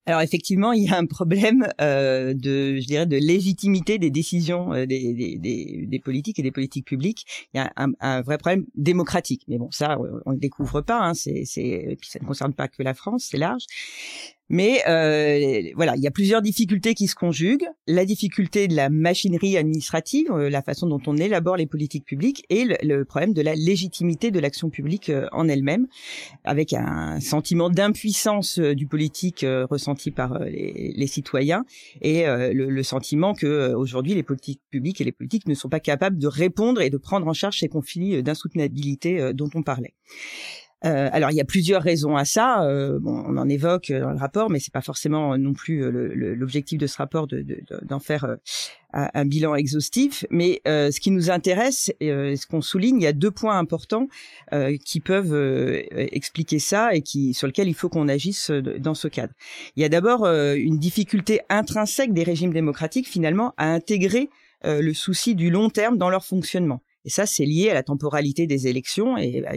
Alors 0.09 0.21
effectivement, 0.21 0.71
il 0.71 0.83
y 0.83 0.89
a 0.89 0.97
un 0.97 1.05
problème 1.05 1.67
euh, 1.81 2.33
de, 2.33 2.79
je 2.79 2.85
dirais, 2.85 3.05
de 3.05 3.17
légitimité 3.17 3.99
des 3.99 4.09
décisions 4.09 4.73
euh, 4.73 4.85
des, 4.85 5.13
des, 5.13 5.85
des, 5.85 5.99
politiques 5.99 6.39
et 6.39 6.41
des 6.41 6.51
politiques 6.51 6.85
publiques. 6.85 7.25
Il 7.53 7.57
y 7.57 7.59
a 7.59 7.71
un, 7.75 7.91
un, 7.99 8.21
vrai 8.21 8.37
problème 8.37 8.65
démocratique. 8.75 9.43
Mais 9.47 9.57
bon, 9.57 9.69
ça, 9.71 9.97
on 10.25 10.33
ne 10.33 10.39
découvre 10.39 10.81
pas. 10.81 10.99
Hein, 10.99 11.13
c'est, 11.13 11.43
c'est, 11.45 11.95
puis 11.99 12.09
ça 12.09 12.19
ne 12.19 12.25
concerne 12.25 12.53
pas 12.53 12.67
que 12.67 12.81
la 12.81 12.93
France, 12.93 13.27
c'est 13.29 13.37
large. 13.37 13.65
Mais 14.49 14.81
euh, 14.87 15.71
voilà, 15.75 15.95
il 15.95 16.01
y 16.01 16.07
a 16.07 16.11
plusieurs 16.11 16.41
difficultés 16.41 16.95
qui 16.95 17.07
se 17.07 17.13
conjuguent. 17.13 17.67
La 17.87 18.03
difficulté 18.03 18.67
de 18.67 18.75
la 18.75 18.89
machinerie 18.89 19.57
administrative, 19.57 20.31
euh, 20.31 20.49
la 20.49 20.63
façon 20.63 20.87
dont 20.87 21.01
on 21.05 21.17
élabore 21.17 21.55
les 21.55 21.67
politiques 21.67 22.05
publiques, 22.05 22.45
et 22.49 22.65
le, 22.65 23.05
problème 23.05 23.33
de 23.33 23.43
la 23.43 23.53
légitimité 23.53 24.31
de 24.31 24.39
l'action 24.39 24.69
publique 24.69 25.09
euh, 25.09 25.27
en 25.31 25.47
elle-même, 25.47 25.87
avec 26.43 26.73
un 26.73 27.19
sentiment 27.19 27.69
d'impuissance 27.69 28.59
du 28.59 28.87
politique 28.87 29.45
ressenti 29.69 30.11
par 30.11 30.39
les, 30.39 30.93
les, 30.95 31.07
citoyens, 31.07 31.63
et 32.01 32.23
le, 32.25 32.69
le, 32.69 32.83
sentiment 32.83 33.33
que 33.33 33.73
aujourd'hui 33.73 34.15
les 34.15 34.23
politiques 34.23 34.61
publiques 34.71 35.01
et 35.01 35.03
les 35.03 35.11
politiques 35.11 35.47
ne 35.47 35.53
sont 35.53 35.69
pas 35.69 35.79
capables 35.79 36.17
de 36.17 36.27
répondre 36.27 36.81
et 36.81 36.89
de 36.89 36.97
prendre 36.97 37.27
en 37.27 37.33
charge 37.33 37.59
ces 37.59 37.69
conflits 37.69 38.23
d'insoutenabilité 38.23 39.33
dont 39.33 39.49
on 39.53 39.63
parlait. 39.63 39.93
Euh, 40.85 41.09
alors 41.11 41.31
il 41.31 41.35
y 41.35 41.41
a 41.41 41.45
plusieurs 41.45 41.81
raisons 41.81 42.15
à 42.15 42.25
ça. 42.25 42.63
Euh, 42.63 42.99
bon, 42.99 43.23
on 43.27 43.37
en 43.37 43.49
évoque 43.49 43.91
dans 43.91 44.11
le 44.11 44.17
rapport, 44.17 44.49
mais 44.49 44.59
c'est 44.59 44.73
pas 44.73 44.81
forcément 44.81 45.37
non 45.37 45.53
plus 45.53 45.83
euh, 45.83 46.35
l'objectif 46.35 46.77
de 46.77 46.87
ce 46.87 46.97
rapport 46.97 47.27
d'en 47.27 47.37
de, 47.37 47.43
de, 47.43 47.99
faire 47.99 48.23
euh, 48.25 48.35
un 48.93 49.25
bilan 49.25 49.55
exhaustif. 49.55 50.25
Mais 50.29 50.61
euh, 50.67 50.91
ce 50.91 50.99
qui 50.99 51.11
nous 51.11 51.29
intéresse, 51.29 51.91
ce 51.99 52.47
qu'on 52.47 52.61
souligne, 52.61 52.97
il 52.97 53.03
y 53.03 53.07
a 53.07 53.13
deux 53.13 53.31
points 53.31 53.57
importants 53.57 54.07
qui 54.85 54.99
peuvent 54.99 55.35
expliquer 55.91 56.59
ça 56.59 56.91
et 56.93 57.03
sur 57.33 57.47
lesquels 57.47 57.67
il 57.67 57.73
faut 57.73 57.89
qu'on 57.89 58.07
agisse 58.07 58.51
dans 58.51 58.93
ce 58.93 59.07
cadre. 59.07 59.33
Il 59.75 59.81
y 59.81 59.85
a 59.85 59.89
d'abord 59.89 60.25
une 60.25 60.79
difficulté 60.79 61.41
intrinsèque 61.49 62.13
des 62.13 62.23
régimes 62.23 62.53
démocratiques 62.53 63.07
finalement 63.07 63.53
à 63.57 63.71
intégrer 63.71 64.29
le 64.63 64.93
souci 64.93 65.35
du 65.35 65.49
long 65.49 65.69
terme 65.69 65.97
dans 65.97 66.09
leur 66.09 66.25
fonctionnement. 66.25 66.81
Et 67.05 67.09
ça, 67.09 67.25
c'est 67.25 67.45
lié 67.45 67.69
à 67.69 67.73
la 67.73 67.83
temporalité 67.83 68.47
des 68.47 68.67
élections 68.67 69.17
et 69.17 69.43
à 69.45 69.55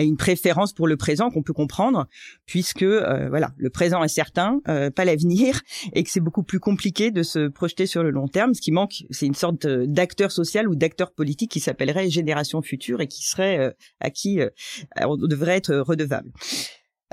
une, 0.00 0.16
préférence 0.16 0.72
pour 0.72 0.86
le 0.86 0.96
présent 0.96 1.30
qu'on 1.30 1.42
peut 1.42 1.52
comprendre, 1.52 2.06
puisque 2.46 2.82
euh, 2.82 3.28
voilà, 3.28 3.52
le 3.56 3.70
présent 3.70 4.02
est 4.02 4.08
certain, 4.08 4.60
euh, 4.68 4.90
pas 4.90 5.04
l'avenir, 5.04 5.60
et 5.92 6.02
que 6.02 6.10
c'est 6.10 6.20
beaucoup 6.20 6.42
plus 6.42 6.60
compliqué 6.60 7.10
de 7.10 7.22
se 7.22 7.48
projeter 7.48 7.86
sur 7.86 8.02
le 8.02 8.10
long 8.10 8.28
terme. 8.28 8.54
Ce 8.54 8.60
qui 8.60 8.72
manque, 8.72 9.04
c'est 9.10 9.26
une 9.26 9.34
sorte 9.34 9.66
d'acteur 9.66 10.32
social 10.32 10.68
ou 10.68 10.74
d'acteur 10.74 11.12
politique 11.12 11.50
qui 11.50 11.60
s'appellerait 11.60 12.08
génération 12.10 12.62
future 12.62 13.00
et 13.00 13.06
qui 13.06 13.24
serait 13.24 13.58
euh, 13.58 13.70
à 14.00 14.10
qui 14.10 14.40
on 15.00 15.16
devrait 15.16 15.56
être 15.56 15.76
redevable. 15.76 16.30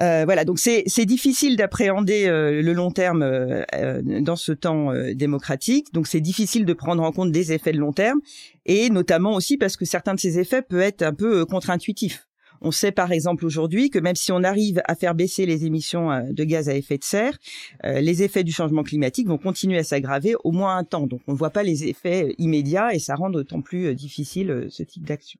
Euh, 0.01 0.23
voilà, 0.25 0.45
donc 0.45 0.59
c'est 0.59 1.05
difficile 1.05 1.57
d'appréhender 1.57 2.25
euh, 2.27 2.61
le 2.61 2.73
long 2.73 2.91
terme 2.91 3.21
euh, 3.23 4.01
dans 4.21 4.35
ce 4.35 4.51
temps 4.51 4.93
démocratique. 5.13 5.93
Donc 5.93 6.07
c'est 6.07 6.21
difficile 6.21 6.65
de 6.65 6.73
prendre 6.73 7.03
en 7.03 7.11
compte 7.11 7.31
des 7.31 7.51
effets 7.51 7.71
de 7.71 7.79
long 7.79 7.91
terme 7.91 8.19
et 8.65 8.89
notamment 8.89 9.33
aussi 9.33 9.57
parce 9.57 9.75
que 9.75 9.85
certains 9.85 10.13
de 10.13 10.19
ces 10.19 10.39
effets 10.39 10.61
peuvent 10.61 10.81
être 10.81 11.01
un 11.01 11.13
peu 11.13 11.45
contre-intuitifs. 11.45 12.28
On 12.61 12.71
sait 12.71 12.91
par 12.91 13.11
exemple 13.11 13.45
aujourd'hui 13.45 13.89
que 13.89 13.99
même 13.99 14.15
si 14.15 14.31
on 14.31 14.43
arrive 14.43 14.81
à 14.85 14.95
faire 14.95 15.15
baisser 15.15 15.45
les 15.45 15.65
émissions 15.65 16.11
euh, 16.11 16.21
de 16.31 16.43
gaz 16.43 16.69
à 16.69 16.75
effet 16.75 16.97
de 16.97 17.03
serre, 17.03 17.37
euh, 17.85 18.01
les 18.01 18.23
effets 18.23 18.43
du 18.43 18.51
changement 18.51 18.83
climatique 18.83 19.27
vont 19.27 19.37
continuer 19.37 19.77
à 19.77 19.83
s'aggraver 19.83 20.35
au 20.43 20.51
moins 20.51 20.77
un 20.77 20.83
temps. 20.83 21.07
Donc 21.07 21.21
on 21.27 21.33
ne 21.33 21.37
voit 21.37 21.51
pas 21.51 21.63
les 21.63 21.85
effets 21.85 22.35
immédiats 22.37 22.93
et 22.93 22.99
ça 22.99 23.15
rend 23.15 23.29
d'autant 23.29 23.61
plus 23.61 23.87
euh, 23.87 23.95
difficile 23.95 24.67
ce 24.69 24.83
type 24.83 25.05
d'action. 25.05 25.39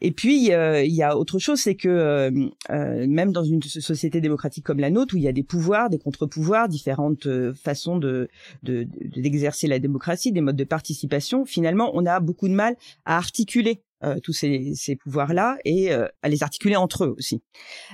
Et 0.00 0.12
puis 0.12 0.46
il 0.46 0.94
y 0.94 1.02
a 1.02 1.16
autre 1.16 1.38
chose, 1.38 1.58
c'est 1.58 1.74
que 1.74 2.30
même 2.68 3.32
dans 3.32 3.42
une 3.42 3.60
société 3.62 4.20
démocratique 4.20 4.64
comme 4.64 4.78
la 4.78 4.90
nôtre, 4.90 5.14
où 5.14 5.18
il 5.18 5.24
y 5.24 5.28
a 5.28 5.32
des 5.32 5.42
pouvoirs, 5.42 5.90
des 5.90 5.98
contre-pouvoirs, 5.98 6.68
différentes 6.68 7.26
façons 7.54 7.98
de 7.98 8.28
d'exercer 8.62 9.66
la 9.66 9.80
démocratie, 9.80 10.30
des 10.30 10.40
modes 10.40 10.56
de 10.56 10.64
participation, 10.64 11.44
finalement 11.44 11.90
on 11.94 12.06
a 12.06 12.20
beaucoup 12.20 12.48
de 12.48 12.54
mal 12.54 12.76
à 13.06 13.16
articuler 13.16 13.82
euh, 14.04 14.20
tous 14.22 14.32
ces, 14.32 14.74
ces 14.76 14.94
pouvoirs-là 14.94 15.58
et 15.64 15.92
euh, 15.92 16.06
à 16.22 16.28
les 16.28 16.44
articuler 16.44 16.76
entre 16.76 17.04
eux 17.04 17.14
aussi. 17.18 17.42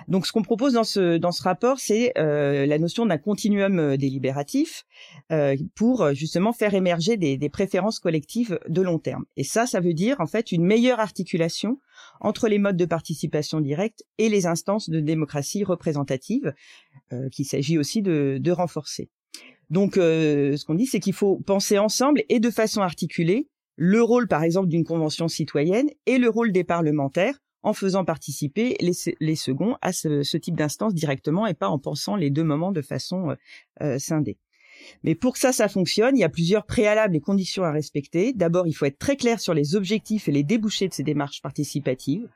Donc, 0.06 0.26
ce 0.26 0.32
qu'on 0.32 0.42
propose 0.42 0.74
dans 0.74 0.84
ce 0.84 1.16
dans 1.16 1.32
ce 1.32 1.42
rapport, 1.42 1.80
c'est 1.80 2.12
euh, 2.18 2.66
la 2.66 2.78
notion 2.78 3.06
d'un 3.06 3.16
continuum 3.16 3.96
délibératif 3.96 4.84
pour 5.74 6.12
justement 6.12 6.52
faire 6.52 6.74
émerger 6.74 7.16
des, 7.16 7.38
des, 7.38 7.48
préférences 7.48 7.98
collectives 8.00 8.58
de 8.68 8.82
long 8.82 8.98
terme. 8.98 9.24
Et 9.36 9.44
ça, 9.44 9.66
ça 9.66 9.80
veut 9.80 9.94
dire 9.94 10.20
en 10.20 10.26
fait 10.26 10.52
une 10.52 10.64
meilleure 10.64 11.00
articulation 11.00 11.78
entre 12.20 12.48
les 12.48 12.58
modes 12.58 12.76
de 12.76 12.84
participation 12.84 13.60
directe 13.60 14.04
et 14.18 14.28
les 14.28 14.46
instances 14.46 14.90
de 14.90 15.00
démocratie 15.00 15.64
représentative, 15.64 16.52
qu'il 17.32 17.46
s'agit 17.46 17.78
aussi 17.78 18.02
de, 18.02 18.36
de 18.38 18.50
renforcer. 18.52 19.08
Donc, 19.70 19.94
ce 19.94 20.64
qu'on 20.64 20.74
dit, 20.74 20.86
c'est 20.86 21.00
qu'il 21.00 21.14
faut 21.14 21.38
penser 21.38 21.78
ensemble 21.78 22.22
et 22.28 22.40
de 22.40 22.50
façon 22.50 22.82
articulée 22.82 23.48
le 23.76 24.02
rôle, 24.02 24.28
par 24.28 24.42
exemple, 24.42 24.68
d'une 24.68 24.84
convention 24.84 25.28
citoyenne 25.28 25.90
et 26.06 26.18
le 26.18 26.28
rôle 26.28 26.52
des 26.52 26.64
parlementaires 26.64 27.38
en 27.62 27.72
faisant 27.72 28.04
participer 28.04 28.76
les, 28.80 29.36
seconds 29.36 29.76
à 29.80 29.92
ce, 29.92 30.36
type 30.36 30.54
d'instance 30.54 30.94
directement 30.94 31.46
et 31.46 31.54
pas 31.54 31.68
en 31.68 31.78
pensant 31.78 32.14
les 32.14 32.30
deux 32.30 32.44
moments 32.44 32.72
de 32.72 32.82
façon 32.82 33.30
euh, 33.30 33.34
euh, 33.82 33.98
scindée. 33.98 34.36
Mais 35.02 35.14
pour 35.14 35.32
que 35.32 35.38
ça, 35.38 35.52
ça 35.52 35.68
fonctionne, 35.68 36.16
il 36.16 36.20
y 36.20 36.24
a 36.24 36.28
plusieurs 36.28 36.66
préalables 36.66 37.16
et 37.16 37.20
conditions 37.20 37.64
à 37.64 37.70
respecter. 37.70 38.32
D'abord, 38.34 38.66
il 38.66 38.74
faut 38.74 38.84
être 38.84 38.98
très 38.98 39.16
clair 39.16 39.40
sur 39.40 39.54
les 39.54 39.76
objectifs 39.76 40.28
et 40.28 40.32
les 40.32 40.42
débouchés 40.42 40.88
de 40.88 40.92
ces 40.92 41.02
démarches 41.02 41.40
participatives. 41.40 42.28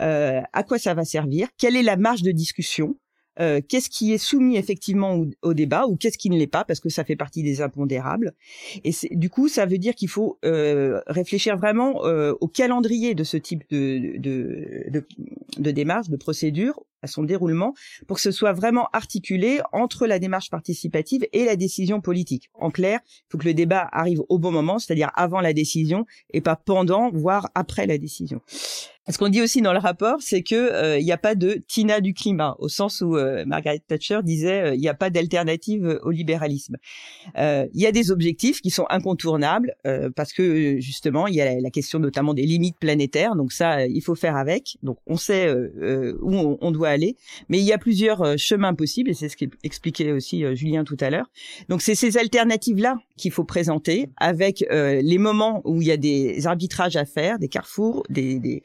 Euh, 0.00 0.40
à 0.52 0.62
quoi 0.62 0.78
ça 0.78 0.94
va 0.94 1.04
servir? 1.04 1.48
Quelle 1.58 1.76
est 1.76 1.82
la 1.82 1.96
marge 1.96 2.22
de 2.22 2.30
discussion? 2.30 2.96
Euh, 3.38 3.60
qu'est-ce 3.66 3.88
qui 3.88 4.12
est 4.12 4.18
soumis 4.18 4.56
effectivement 4.56 5.24
au, 5.42 5.54
débat 5.54 5.86
ou 5.86 5.96
qu'est-ce 5.96 6.18
qui 6.18 6.30
ne 6.30 6.36
l'est 6.36 6.46
pas 6.46 6.64
parce 6.64 6.80
que 6.80 6.88
ça 6.88 7.04
fait 7.04 7.16
partie 7.16 7.42
des 7.42 7.62
impondérables. 7.62 8.32
Et 8.84 8.92
du 9.12 9.30
coup, 9.30 9.48
ça 9.48 9.66
veut 9.66 9.78
dire 9.78 9.94
qu'il 9.94 10.08
faut 10.08 10.38
euh, 10.44 11.00
réfléchir 11.06 11.56
vraiment 11.56 12.04
euh, 12.04 12.34
au 12.40 12.48
calendrier 12.48 13.14
de 13.14 13.24
ce 13.24 13.36
type 13.36 13.64
de, 13.70 14.18
de, 14.18 14.90
de, 14.90 15.06
de 15.58 15.70
démarche, 15.70 16.08
de 16.08 16.16
procédure, 16.16 16.80
à 17.02 17.06
son 17.06 17.22
déroulement, 17.22 17.74
pour 18.06 18.16
que 18.16 18.22
ce 18.22 18.30
soit 18.30 18.52
vraiment 18.52 18.88
articulé 18.92 19.60
entre 19.72 20.06
la 20.06 20.18
démarche 20.18 20.50
participative 20.50 21.26
et 21.32 21.44
la 21.44 21.56
décision 21.56 22.00
politique. 22.00 22.50
En 22.54 22.70
clair, 22.70 23.00
il 23.06 23.24
faut 23.30 23.38
que 23.38 23.46
le 23.46 23.54
débat 23.54 23.88
arrive 23.92 24.22
au 24.28 24.38
bon 24.38 24.50
moment, 24.50 24.78
c'est-à-dire 24.78 25.10
avant 25.14 25.40
la 25.40 25.52
décision 25.52 26.04
et 26.32 26.40
pas 26.40 26.56
pendant, 26.56 27.10
voire 27.10 27.50
après 27.54 27.86
la 27.86 27.98
décision. 27.98 28.40
Ce 29.08 29.16
qu'on 29.18 29.28
dit 29.28 29.40
aussi 29.40 29.62
dans 29.62 29.72
le 29.72 29.78
rapport, 29.78 30.18
c'est 30.20 30.42
que 30.42 30.54
euh, 30.54 30.98
il 30.98 31.04
n'y 31.04 31.12
a 31.12 31.16
pas 31.16 31.34
de 31.34 31.58
Tina 31.66 32.00
du 32.00 32.12
climat, 32.12 32.54
au 32.58 32.68
sens 32.68 33.00
où 33.00 33.16
euh, 33.16 33.44
Margaret 33.46 33.80
Thatcher 33.86 34.20
disait 34.22 34.60
euh, 34.60 34.74
il 34.74 34.80
n'y 34.80 34.88
a 34.88 34.94
pas 34.94 35.08
d'alternative 35.08 35.98
au 36.02 36.10
libéralisme. 36.10 36.76
Il 37.36 37.80
y 37.80 37.86
a 37.86 37.92
des 37.92 38.10
objectifs 38.10 38.60
qui 38.60 38.70
sont 38.70 38.86
incontournables 38.90 39.74
parce 40.14 40.32
que 40.32 40.78
justement 40.80 41.26
il 41.26 41.34
y 41.34 41.40
a 41.40 41.60
la, 41.60 41.70
question 41.70 41.98
notamment 41.98 42.34
des 42.34 42.42
limites 42.42 42.78
planétaires, 42.78 43.36
donc 43.36 43.52
ça 43.52 43.86
il 43.86 44.02
faut 44.02 44.14
faire 44.14 44.36
avec. 44.36 44.76
Donc 44.82 44.98
on 45.06 45.16
sait 45.16 45.50
où 45.50 46.34
on, 46.34 46.58
on, 46.60 46.70
doit 46.70 46.88
aller, 46.88 47.16
mais 47.48 47.58
il 47.58 47.64
y 47.64 47.72
a 47.72 47.78
plusieurs 47.78 48.38
chemins 48.38 48.74
possibles 48.74 49.10
et 49.10 49.14
c'est 49.14 49.28
ce 49.28 49.36
qu'expliquait 49.36 50.12
aussi 50.12 50.44
Julien 50.54 50.84
tout 50.84 50.96
à 51.00 51.10
l'heure. 51.10 51.30
Donc 51.68 51.82
c'est 51.82 51.94
ces 51.94 52.18
alternatives 52.18 52.78
là 52.78 52.98
qu'il 53.20 53.32
faut 53.32 53.44
présenter 53.44 54.08
avec 54.16 54.64
les 54.70 55.18
moments 55.18 55.60
où 55.64 55.80
il 55.82 55.88
y 55.88 55.92
a 55.92 55.96
des 55.96 56.46
arbitrages 56.46 56.96
à 56.96 57.04
faire, 57.04 57.38
des 57.38 57.48
carrefours, 57.48 58.02
des, 58.08 58.62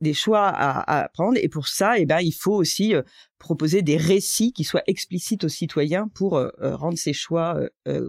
des, 0.00 0.14
choix 0.14 0.48
à, 0.48 1.08
prendre. 1.08 1.38
Et 1.40 1.48
pour 1.48 1.68
ça, 1.68 1.98
eh 1.98 2.06
ben, 2.06 2.20
il 2.20 2.32
faut 2.32 2.54
aussi 2.54 2.94
euh, 2.94 3.02
proposer 3.38 3.82
des 3.82 3.96
récits 3.96 4.52
qui 4.52 4.64
soient 4.64 4.82
explicites 4.86 5.44
aux 5.44 5.48
citoyens 5.48 6.08
pour 6.08 6.36
euh, 6.36 6.50
euh, 6.60 6.76
rendre 6.76 6.98
ces 6.98 7.12
choix 7.12 7.58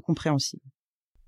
compréhensibles. 0.03 0.63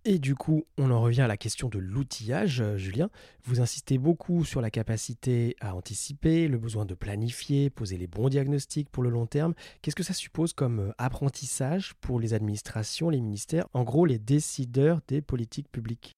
Et 0.07 0.19
du 0.19 0.35
coup, 0.35 0.65
on 0.77 0.91
en 0.91 1.01
revient 1.01 1.21
à 1.21 1.27
la 1.27 1.35
question 1.35 1.67
de 1.67 1.79
l'outillage, 1.79 2.63
Julien. 2.75 3.09
Vous 3.43 3.59
insistez 3.59 3.97
beaucoup 3.97 4.45
sur 4.45 4.61
la 4.61 4.69
capacité 4.69 5.55
à 5.61 5.73
anticiper, 5.73 6.47
le 6.47 6.59
besoin 6.59 6.85
de 6.85 6.93
planifier, 6.93 7.71
poser 7.71 7.97
les 7.97 8.05
bons 8.05 8.29
diagnostics 8.29 8.91
pour 8.91 9.01
le 9.01 9.09
long 9.09 9.25
terme. 9.25 9.55
Qu'est-ce 9.81 9.95
que 9.95 10.03
ça 10.03 10.13
suppose 10.13 10.53
comme 10.53 10.93
apprentissage 10.99 11.95
pour 12.01 12.19
les 12.19 12.35
administrations, 12.35 13.09
les 13.09 13.19
ministères, 13.19 13.67
en 13.73 13.83
gros 13.83 14.05
les 14.05 14.19
décideurs 14.19 15.01
des 15.07 15.23
politiques 15.23 15.71
publiques? 15.71 16.15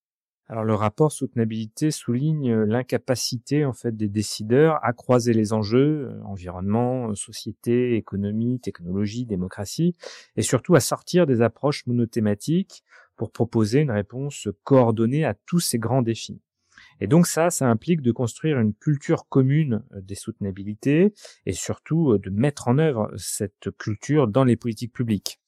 Alors 0.49 0.63
le 0.63 0.75
rapport 0.75 1.11
soutenabilité 1.11 1.91
souligne 1.91 2.51
euh, 2.51 2.65
l'incapacité 2.65 3.65
en 3.65 3.73
fait 3.73 3.95
des 3.95 4.07
décideurs 4.07 4.79
à 4.81 4.93
croiser 4.93 5.33
les 5.33 5.51
enjeux 5.51 6.07
euh, 6.09 6.23
environnement, 6.23 7.09
euh, 7.09 7.15
société, 7.15 7.95
économie, 7.95 8.61
technologie, 8.61 9.25
démocratie 9.25 9.95
et 10.37 10.41
surtout 10.41 10.75
à 10.75 10.79
sortir 10.79 11.25
des 11.25 11.41
approches 11.41 11.85
monothématiques 11.85 12.83
pour 13.17 13.31
proposer 13.31 13.79
une 13.79 13.91
réponse 13.91 14.47
coordonnée 14.63 15.25
à 15.25 15.33
tous 15.33 15.59
ces 15.59 15.79
grands 15.79 16.01
défis. 16.01 16.39
Et 16.99 17.07
donc 17.07 17.27
ça, 17.27 17.49
ça 17.49 17.67
implique 17.67 18.01
de 18.01 18.11
construire 18.11 18.59
une 18.59 18.73
culture 18.73 19.27
commune 19.27 19.83
des 19.93 20.15
soutenabilités 20.15 21.13
et 21.45 21.53
surtout 21.53 22.17
de 22.17 22.29
mettre 22.29 22.67
en 22.67 22.77
œuvre 22.77 23.11
cette 23.17 23.69
culture 23.77 24.27
dans 24.27 24.43
les 24.43 24.55
politiques 24.55 24.93
publiques. 24.93 25.39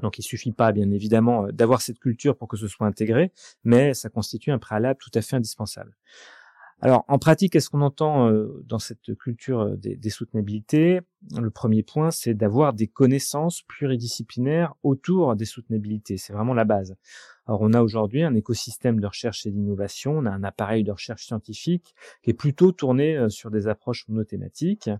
Donc 0.00 0.18
il 0.18 0.22
suffit 0.22 0.52
pas, 0.52 0.72
bien 0.72 0.90
évidemment, 0.90 1.46
euh, 1.46 1.52
d'avoir 1.52 1.82
cette 1.82 1.98
culture 1.98 2.36
pour 2.36 2.48
que 2.48 2.56
ce 2.56 2.68
soit 2.68 2.86
intégré, 2.86 3.32
mais 3.64 3.92
ça 3.94 4.08
constitue 4.08 4.50
un 4.50 4.58
préalable 4.58 4.98
tout 5.00 5.10
à 5.14 5.20
fait 5.20 5.36
indispensable. 5.36 5.94
Alors 6.84 7.04
en 7.06 7.20
pratique, 7.20 7.52
qu'est-ce 7.52 7.70
qu'on 7.70 7.80
entend 7.80 8.28
euh, 8.28 8.60
dans 8.66 8.80
cette 8.80 9.14
culture 9.16 9.60
euh, 9.60 9.76
des, 9.76 9.96
des 9.96 10.10
soutenabilités? 10.10 11.00
Le 11.38 11.50
premier 11.50 11.84
point, 11.84 12.10
c'est 12.10 12.34
d'avoir 12.34 12.72
des 12.72 12.88
connaissances 12.88 13.62
pluridisciplinaires 13.62 14.74
autour 14.82 15.36
des 15.36 15.44
soutenabilités. 15.44 16.16
C'est 16.16 16.32
vraiment 16.32 16.54
la 16.54 16.64
base. 16.64 16.96
Alors 17.46 17.60
on 17.62 17.72
a 17.72 17.82
aujourd'hui 17.82 18.24
un 18.24 18.34
écosystème 18.34 18.98
de 18.98 19.06
recherche 19.06 19.46
et 19.46 19.52
d'innovation, 19.52 20.18
on 20.18 20.26
a 20.26 20.30
un 20.30 20.42
appareil 20.42 20.82
de 20.82 20.90
recherche 20.90 21.24
scientifique 21.24 21.94
qui 22.22 22.30
est 22.30 22.34
plutôt 22.34 22.72
tourné 22.72 23.30
sur 23.30 23.52
des 23.52 23.68
approches 23.68 24.08
monothématiques. 24.08 24.90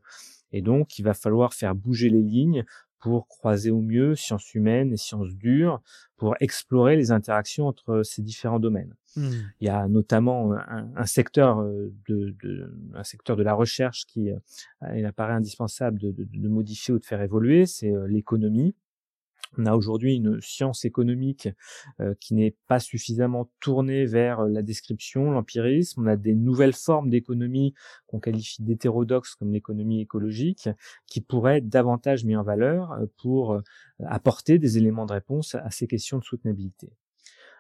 Et 0.53 0.62
donc, 0.62 0.99
il 0.99 1.03
va 1.03 1.15
falloir 1.15 1.53
faire 1.53 1.75
bouger 1.75 2.11
les 2.11 2.23
lignes 2.23 2.65
pour 3.01 3.27
croiser 3.27 3.73
au 3.73 3.81
mieux 3.81 4.15
sciences 4.15 4.55
humaines 4.55 4.93
et 4.93 4.97
sciences 4.97 5.35
dures, 5.35 5.83
pour 6.17 6.37
explorer 6.39 6.95
les 6.95 7.11
interactions 7.11 7.67
entre 7.67 8.03
ces 8.05 8.23
différents 8.23 8.61
domaines. 8.61 8.95
Hmm. 9.16 9.31
Il 9.61 9.66
y 9.66 9.69
a 9.69 9.88
notamment 9.88 10.52
un, 10.52 11.07
secteur 11.07 11.61
euh, 11.61 11.92
de, 12.09 12.35
un 12.95 13.04
secteur 13.04 13.37
de 13.37 13.42
la 13.42 13.54
recherche 13.54 14.07
qui 14.07 14.31
euh, 14.31 14.38
il 14.97 15.04
apparaît 15.04 15.35
indispensable 15.35 15.99
de, 16.00 16.49
modifier 16.49 16.95
ou 16.95 16.99
de 16.99 17.04
faire 17.04 17.21
évoluer, 17.21 17.66
c'est 17.66 17.92
euh, 17.92 18.07
l'économie. 18.07 18.75
On 19.59 19.66
a 19.66 19.75
aujourd'hui 19.75 20.16
une 20.16 20.40
science 20.40 20.85
économique 20.85 21.49
euh, 22.00 22.14
qui 22.21 22.35
n'est 22.35 22.57
pas 22.69 22.81
suffisamment 22.81 23.50
tournée 23.61 24.07
vers 24.07 24.40
euh, 24.40 24.49
la 24.49 24.62
description, 24.62 25.31
l'empirisme. 25.31 26.02
On 26.02 26.07
a 26.07 26.16
des 26.16 26.35
nouvelles 26.35 26.73
formes 26.73 27.11
d'économie 27.11 27.75
qu'on 28.07 28.19
qualifie 28.19 28.62
d'hétérodoxes 28.62 29.35
comme 29.35 29.52
l'économie 29.52 30.00
écologique, 30.00 30.69
qui 31.07 31.21
pourraient 31.21 31.59
être 31.59 31.69
davantage 31.69 32.25
mis 32.25 32.37
en 32.37 32.42
valeur 32.42 32.92
euh, 32.92 33.07
pour 33.21 33.61
apporter 34.04 34.59
des 34.59 34.78
éléments 34.78 35.07
de 35.07 35.12
réponse 35.12 35.54
à 35.54 35.71
ces 35.71 35.87
questions 35.87 36.19
de 36.19 36.25
soutenabilité. 36.25 36.92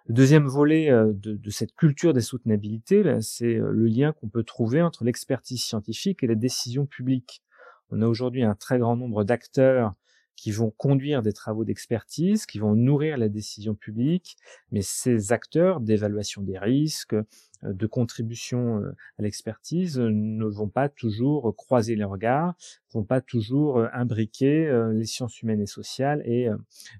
Deuxième 0.08 0.46
volet 0.46 0.90
de, 0.90 1.36
de 1.36 1.50
cette 1.50 1.74
culture 1.74 2.12
des 2.12 2.20
soutenabilités, 2.20 3.02
c'est 3.20 3.54
le 3.54 3.86
lien 3.86 4.12
qu'on 4.12 4.28
peut 4.28 4.42
trouver 4.42 4.82
entre 4.82 5.04
l'expertise 5.04 5.62
scientifique 5.62 6.22
et 6.22 6.26
la 6.26 6.34
décision 6.34 6.86
publique. 6.86 7.42
On 7.90 8.02
a 8.02 8.06
aujourd'hui 8.06 8.42
un 8.42 8.54
très 8.54 8.78
grand 8.78 8.96
nombre 8.96 9.22
d'acteurs 9.22 9.94
qui 10.34 10.50
vont 10.50 10.70
conduire 10.70 11.22
des 11.22 11.32
travaux 11.32 11.64
d'expertise, 11.64 12.46
qui 12.46 12.58
vont 12.58 12.74
nourrir 12.74 13.16
la 13.16 13.28
décision 13.28 13.74
publique, 13.74 14.36
mais 14.70 14.82
ces 14.82 15.30
acteurs 15.30 15.80
d'évaluation 15.80 16.42
des 16.42 16.58
risques, 16.58 17.14
euh, 17.14 17.24
de 17.62 17.86
contribution 17.86 18.80
euh, 18.80 18.90
à 19.18 19.22
l'expertise 19.22 19.98
ne 19.98 20.44
vont 20.46 20.68
pas 20.68 20.88
toujours 20.88 21.54
croiser 21.54 21.94
les 21.94 22.04
regards, 22.04 22.54
vont 22.92 23.04
pas 23.04 23.20
toujours 23.20 23.78
euh, 23.78 23.88
imbriquer 23.92 24.68
les 24.92 25.04
sciences 25.04 25.40
humaines 25.42 25.60
et 25.60 25.66
sociales 25.66 26.22
et, 26.24 26.48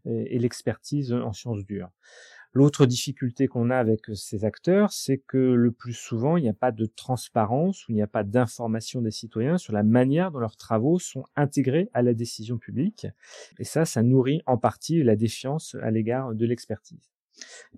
et 0.04 0.38
l'expertise 0.38 1.12
en 1.12 1.32
sciences 1.32 1.64
dures. 1.64 1.90
L'autre 2.54 2.85
difficulté 2.85 3.49
qu'on 3.49 3.71
a 3.71 3.78
avec 3.78 4.11
ces 4.14 4.44
acteurs, 4.44 4.92
c'est 4.92 5.16
que 5.16 5.38
le 5.38 5.73
plus 5.73 5.94
souvent, 5.94 6.37
il 6.37 6.42
n'y 6.42 6.50
a 6.50 6.54
pas 6.54 6.71
de 6.71 6.85
transparence 6.85 7.88
ou 7.88 7.92
il 7.92 7.94
n'y 7.94 8.02
a 8.02 8.06
pas 8.06 8.25
d'information 8.25 9.00
des 9.00 9.11
citoyens 9.11 9.56
sur 9.56 9.73
la 9.73 9.82
manière 9.82 10.30
dont 10.30 10.38
leurs 10.38 10.56
travaux 10.56 10.99
sont 10.99 11.25
intégrés 11.35 11.88
à 11.94 12.02
la 12.02 12.12
décision 12.12 12.59
publique. 12.59 13.06
Et 13.59 13.64
ça, 13.64 13.87
ça 13.87 14.02
nourrit 14.02 14.42
en 14.44 14.59
partie 14.59 15.02
la 15.02 15.16
défiance 15.16 15.76
à 15.82 15.90
l'égard 15.90 16.35
de 16.35 16.44
l'expertise. 16.44 17.12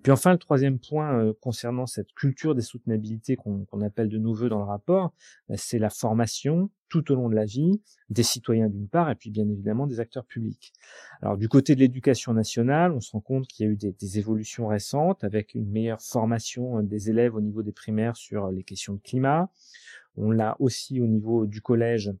Puis 0.03 0.11
enfin, 0.11 0.31
le 0.31 0.37
troisième 0.37 0.79
point 0.79 1.19
euh, 1.19 1.33
concernant 1.41 1.85
cette 1.85 2.13
culture 2.13 2.55
des 2.55 2.61
soutenabilités 2.61 3.35
qu'on 3.35 3.81
appelle 3.81 4.09
de 4.09 4.17
nos 4.17 4.35
dans 4.49 4.59
le 4.59 4.65
rapport, 4.65 5.13
bah, 5.49 5.55
c'est 5.57 5.79
la 5.79 5.89
formation 5.89 6.69
tout 6.89 7.11
au 7.11 7.15
long 7.15 7.29
de 7.29 7.35
la 7.35 7.45
vie 7.45 7.81
des 8.09 8.23
citoyens 8.23 8.69
d'une 8.69 8.87
part, 8.87 9.09
et 9.09 9.15
puis 9.15 9.31
bien 9.31 9.47
évidemment 9.49 9.87
des 9.87 9.99
acteurs 9.99 10.25
publics. 10.25 10.73
Alors 11.21 11.37
du 11.37 11.49
côté 11.49 11.73
de 11.73 11.79
l'éducation 11.79 12.33
nationale, 12.33 12.91
on 12.91 12.99
se 12.99 13.11
rend 13.11 13.21
compte 13.21 13.47
qu'il 13.47 13.65
y 13.65 13.69
a 13.69 13.71
eu 13.71 13.75
des, 13.75 13.91
des, 13.93 14.19
évolutions 14.19 14.67
récentes 14.67 15.23
avec 15.23 15.55
une 15.55 15.69
meilleure 15.69 16.01
formation 16.01 16.79
euh, 16.79 16.81
des 16.83 17.09
élèves 17.09 17.35
au 17.35 17.41
niveau 17.41 17.63
des 17.63 17.71
primaires 17.71 18.15
sur 18.15 18.51
les 18.51 18.63
questions 18.63 18.93
de 18.93 19.01
climat. 19.01 19.49
On 20.17 20.31
l'a 20.31 20.55
aussi 20.59 21.01
au 21.01 21.07
niveau 21.07 21.45
du 21.45 21.61
collège 21.61 22.13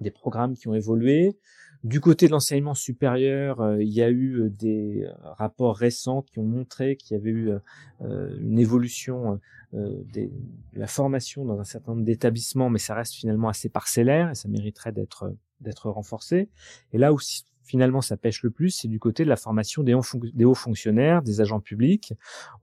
des 0.00 0.10
programmes 0.10 0.54
qui 0.54 0.68
ont 0.68 0.74
évolué. 0.74 1.36
Du 1.84 2.00
côté 2.00 2.26
de 2.26 2.32
l'enseignement 2.32 2.74
supérieur, 2.74 3.60
euh, 3.60 3.82
il 3.82 3.92
y 3.92 4.02
a 4.02 4.10
eu 4.10 4.40
euh, 4.40 4.50
des 4.50 5.04
euh, 5.04 5.12
rapports 5.22 5.76
récents 5.76 6.22
qui 6.22 6.40
ont 6.40 6.44
montré 6.44 6.96
qu'il 6.96 7.16
y 7.16 7.20
avait 7.20 7.30
eu 7.30 7.52
une 8.00 8.58
évolution 8.58 9.40
de 9.72 10.30
la 10.74 10.86
formation 10.86 11.44
dans 11.44 11.60
un 11.60 11.64
certain 11.64 11.92
nombre 11.92 12.04
d'établissements, 12.04 12.70
mais 12.70 12.78
ça 12.78 12.94
reste 12.94 13.14
finalement 13.14 13.48
assez 13.48 13.68
parcellaire 13.68 14.30
et 14.30 14.34
ça 14.34 14.48
mériterait 14.48 14.92
d'être 14.92 15.90
renforcé. 15.90 16.48
Et 16.92 16.98
là 16.98 17.12
où 17.12 17.18
finalement 17.62 18.00
ça 18.00 18.16
pêche 18.16 18.42
le 18.42 18.50
plus, 18.50 18.70
c'est 18.70 18.88
du 18.88 18.98
côté 18.98 19.24
de 19.24 19.28
la 19.28 19.36
formation 19.36 19.82
des, 19.82 19.94
hauts 19.94 20.54
fonctionnaires, 20.54 21.22
des 21.22 21.40
agents 21.40 21.60
publics, 21.60 22.14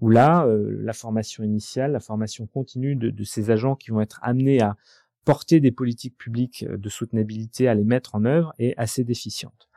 où 0.02 0.10
là, 0.10 0.48
la 0.48 0.94
formation 0.94 1.44
initiale, 1.44 1.92
la 1.92 2.00
formation 2.00 2.48
continue 2.48 2.96
de 2.96 3.24
ces 3.24 3.52
agents 3.52 3.76
qui 3.76 3.92
vont 3.92 4.02
être 4.02 4.20
amenés 4.22 4.62
à 4.62 4.76
porter 5.26 5.60
des 5.60 5.72
politiques 5.72 6.18
publiques 6.18 6.66
euh, 6.68 6.78
de 6.78 6.90
soutenabilité 6.90 7.68
à 7.68 7.74
les 7.74 7.84
mettre 7.84 8.16
en 8.16 8.26
œuvre 8.26 8.54
est 8.60 8.74
assez 8.78 9.04
déficiente. 9.04 9.70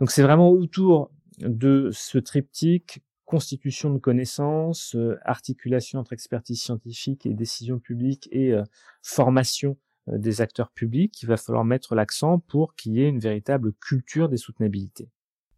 Donc 0.00 0.10
c'est 0.10 0.22
vraiment 0.22 0.50
autour 0.50 1.10
de 1.38 1.90
ce 1.92 2.18
triptyque 2.18 3.02
constitution 3.24 3.92
de 3.92 3.98
connaissances, 3.98 4.94
euh, 4.94 5.18
articulation 5.24 5.98
entre 5.98 6.14
expertise 6.14 6.62
scientifique 6.62 7.26
et 7.26 7.34
décision 7.34 7.78
publique 7.78 8.28
et 8.32 8.52
euh, 8.52 8.64
formation 9.02 9.76
des 10.06 10.40
acteurs 10.40 10.70
publics 10.70 11.12
qu'il 11.12 11.28
va 11.28 11.36
falloir 11.36 11.66
mettre 11.66 11.94
l'accent 11.94 12.38
pour 12.38 12.74
qu'il 12.74 12.94
y 12.94 13.02
ait 13.02 13.08
une 13.08 13.18
véritable 13.18 13.74
culture 13.74 14.30
des 14.30 14.38
soutenabilités. 14.38 15.10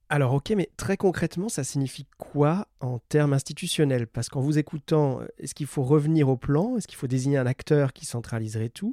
Alors 0.08 0.34
ok, 0.34 0.50
mais 0.56 0.68
très 0.76 0.96
concrètement, 0.96 1.48
ça 1.48 1.62
signifie 1.62 2.04
quoi 2.18 2.66
en 2.80 2.98
termes 2.98 3.32
institutionnels? 3.32 4.08
Parce 4.08 4.28
qu'en 4.28 4.40
vous 4.40 4.58
écoutant, 4.58 5.20
est-ce 5.38 5.54
qu'il 5.54 5.68
faut 5.68 5.84
revenir 5.84 6.28
au 6.28 6.36
plan? 6.36 6.76
Est-ce 6.76 6.88
qu'il 6.88 6.96
faut 6.96 7.06
désigner 7.06 7.38
un 7.38 7.46
acteur 7.46 7.92
qui 7.92 8.06
centraliserait 8.06 8.70
tout? 8.70 8.92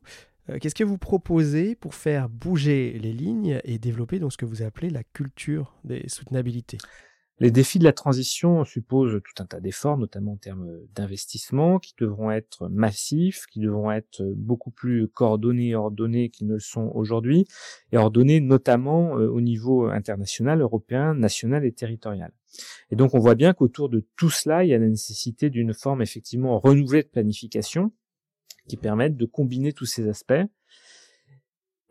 Qu'est-ce 0.59 0.75
que 0.75 0.83
vous 0.83 0.97
proposez 0.97 1.75
pour 1.75 1.95
faire 1.95 2.29
bouger 2.29 2.97
les 2.99 3.13
lignes 3.13 3.59
et 3.63 3.79
développer 3.79 4.19
donc 4.19 4.31
ce 4.31 4.37
que 4.37 4.45
vous 4.45 4.61
appelez 4.61 4.89
la 4.89 5.03
culture 5.03 5.75
des 5.83 6.07
soutenabilités? 6.07 6.77
Les 7.39 7.51
défis 7.51 7.77
de 7.77 7.83
la 7.83 7.93
transition 7.93 8.65
supposent 8.65 9.21
tout 9.23 9.43
un 9.43 9.45
tas 9.45 9.59
d'efforts, 9.59 9.99
notamment 9.99 10.33
en 10.33 10.37
termes 10.37 10.79
d'investissement, 10.95 11.77
qui 11.77 11.93
devront 11.99 12.31
être 12.31 12.67
massifs, 12.67 13.45
qui 13.51 13.59
devront 13.59 13.91
être 13.91 14.23
beaucoup 14.35 14.71
plus 14.71 15.07
coordonnés 15.07 15.69
et 15.69 15.75
ordonnés 15.75 16.29
qu'ils 16.29 16.47
ne 16.47 16.53
le 16.53 16.59
sont 16.59 16.91
aujourd'hui, 16.95 17.45
et 17.91 17.97
ordonnés 17.97 18.39
notamment 18.39 19.19
euh, 19.19 19.27
au 19.27 19.39
niveau 19.39 19.85
international, 19.85 20.61
européen, 20.61 21.13
national 21.13 21.63
et 21.63 21.71
territorial. 21.71 22.33
Et 22.89 22.95
donc 22.95 23.13
on 23.13 23.19
voit 23.19 23.35
bien 23.35 23.53
qu'autour 23.53 23.89
de 23.89 24.03
tout 24.15 24.31
cela, 24.31 24.63
il 24.63 24.71
y 24.71 24.73
a 24.73 24.79
la 24.79 24.89
nécessité 24.89 25.51
d'une 25.51 25.75
forme 25.75 26.01
effectivement 26.01 26.59
renouvelée 26.59 27.03
de 27.03 27.09
planification, 27.09 27.91
qui 28.67 28.77
permettent 28.77 29.17
de 29.17 29.25
combiner 29.25 29.74
tous 29.74 29.86
ces 29.86 30.07
aspects. 30.07 30.43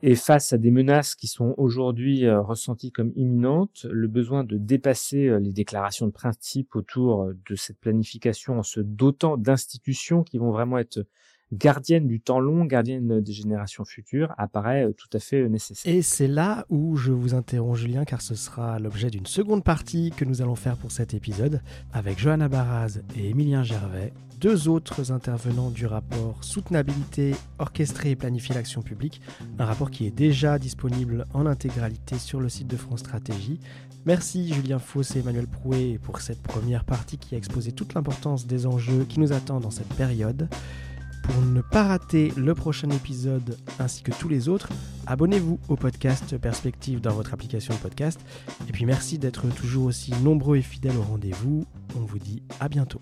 Et 0.02 0.14
face 0.14 0.52
à 0.52 0.58
des 0.58 0.70
menaces 0.70 1.14
qui 1.14 1.26
sont 1.26 1.54
aujourd'hui 1.56 2.26
euh, 2.26 2.40
ressenties 2.42 2.92
comme 2.92 3.12
imminentes, 3.16 3.86
le 3.90 4.08
besoin 4.08 4.44
de 4.44 4.58
dépasser 4.58 5.28
euh, 5.28 5.38
les 5.38 5.52
déclarations 5.52 6.06
de 6.06 6.12
principe 6.12 6.76
autour 6.76 7.22
euh, 7.22 7.38
de 7.48 7.56
cette 7.56 7.78
planification 7.78 8.58
en 8.58 8.62
se 8.62 8.80
dotant 8.80 9.38
d'institutions 9.38 10.22
qui 10.22 10.36
vont 10.36 10.50
vraiment 10.50 10.76
être 10.76 11.06
gardienne 11.52 12.06
du 12.06 12.20
temps 12.20 12.40
long, 12.40 12.64
gardienne 12.64 13.20
des 13.20 13.32
générations 13.32 13.84
futures, 13.84 14.34
apparaît 14.36 14.86
euh, 14.86 14.92
tout 14.92 15.08
à 15.12 15.18
fait 15.18 15.42
euh, 15.42 15.48
nécessaire. 15.48 15.94
Et 15.94 16.02
c'est 16.02 16.28
là 16.28 16.66
où 16.68 16.96
je 16.96 17.12
vous 17.12 17.34
interromps 17.34 17.78
Julien, 17.78 18.04
car 18.04 18.20
ce 18.20 18.34
sera 18.34 18.78
l'objet 18.78 19.10
d'une 19.10 19.26
seconde 19.26 19.62
partie 19.62 20.12
que 20.16 20.24
nous 20.24 20.42
allons 20.42 20.56
faire 20.56 20.76
pour 20.76 20.90
cet 20.90 21.14
épisode, 21.14 21.60
avec 21.92 22.18
Johanna 22.18 22.48
Baraz 22.48 22.98
et 23.16 23.30
Émilien 23.30 23.62
Gervais, 23.62 24.12
deux 24.40 24.68
autres 24.68 25.12
intervenants 25.12 25.70
du 25.70 25.86
rapport 25.86 26.42
Soutenabilité, 26.42 27.34
orchestrer 27.58 28.10
et 28.10 28.16
planifier 28.16 28.54
l'action 28.54 28.82
publique, 28.82 29.20
un 29.58 29.64
rapport 29.64 29.90
qui 29.90 30.06
est 30.06 30.10
déjà 30.10 30.58
disponible 30.58 31.26
en 31.32 31.46
intégralité 31.46 32.18
sur 32.18 32.40
le 32.40 32.48
site 32.48 32.66
de 32.66 32.76
France 32.76 33.00
Stratégie. 33.00 33.60
Merci 34.04 34.52
Julien 34.52 34.78
Fauss 34.78 35.16
et 35.16 35.20
Emmanuel 35.20 35.46
Prouet 35.46 35.98
pour 36.02 36.20
cette 36.20 36.42
première 36.42 36.84
partie 36.84 37.18
qui 37.18 37.34
a 37.34 37.38
exposé 37.38 37.72
toute 37.72 37.94
l'importance 37.94 38.46
des 38.46 38.66
enjeux 38.66 39.04
qui 39.08 39.20
nous 39.20 39.32
attendent 39.32 39.62
dans 39.62 39.70
cette 39.70 39.92
période. 39.94 40.48
Pour 41.26 41.42
ne 41.42 41.60
pas 41.60 41.84
rater 41.84 42.32
le 42.36 42.54
prochain 42.54 42.88
épisode 42.90 43.58
ainsi 43.78 44.02
que 44.02 44.12
tous 44.12 44.28
les 44.28 44.48
autres, 44.48 44.68
abonnez-vous 45.06 45.58
au 45.68 45.76
podcast 45.76 46.38
Perspective 46.38 47.00
dans 47.00 47.12
votre 47.12 47.34
application 47.34 47.74
de 47.74 47.80
podcast. 47.80 48.20
Et 48.68 48.72
puis 48.72 48.86
merci 48.86 49.18
d'être 49.18 49.46
toujours 49.48 49.86
aussi 49.86 50.12
nombreux 50.22 50.56
et 50.56 50.62
fidèles 50.62 50.96
au 50.96 51.02
rendez-vous. 51.02 51.66
On 51.96 52.00
vous 52.00 52.18
dit 52.18 52.42
à 52.60 52.68
bientôt. 52.68 53.00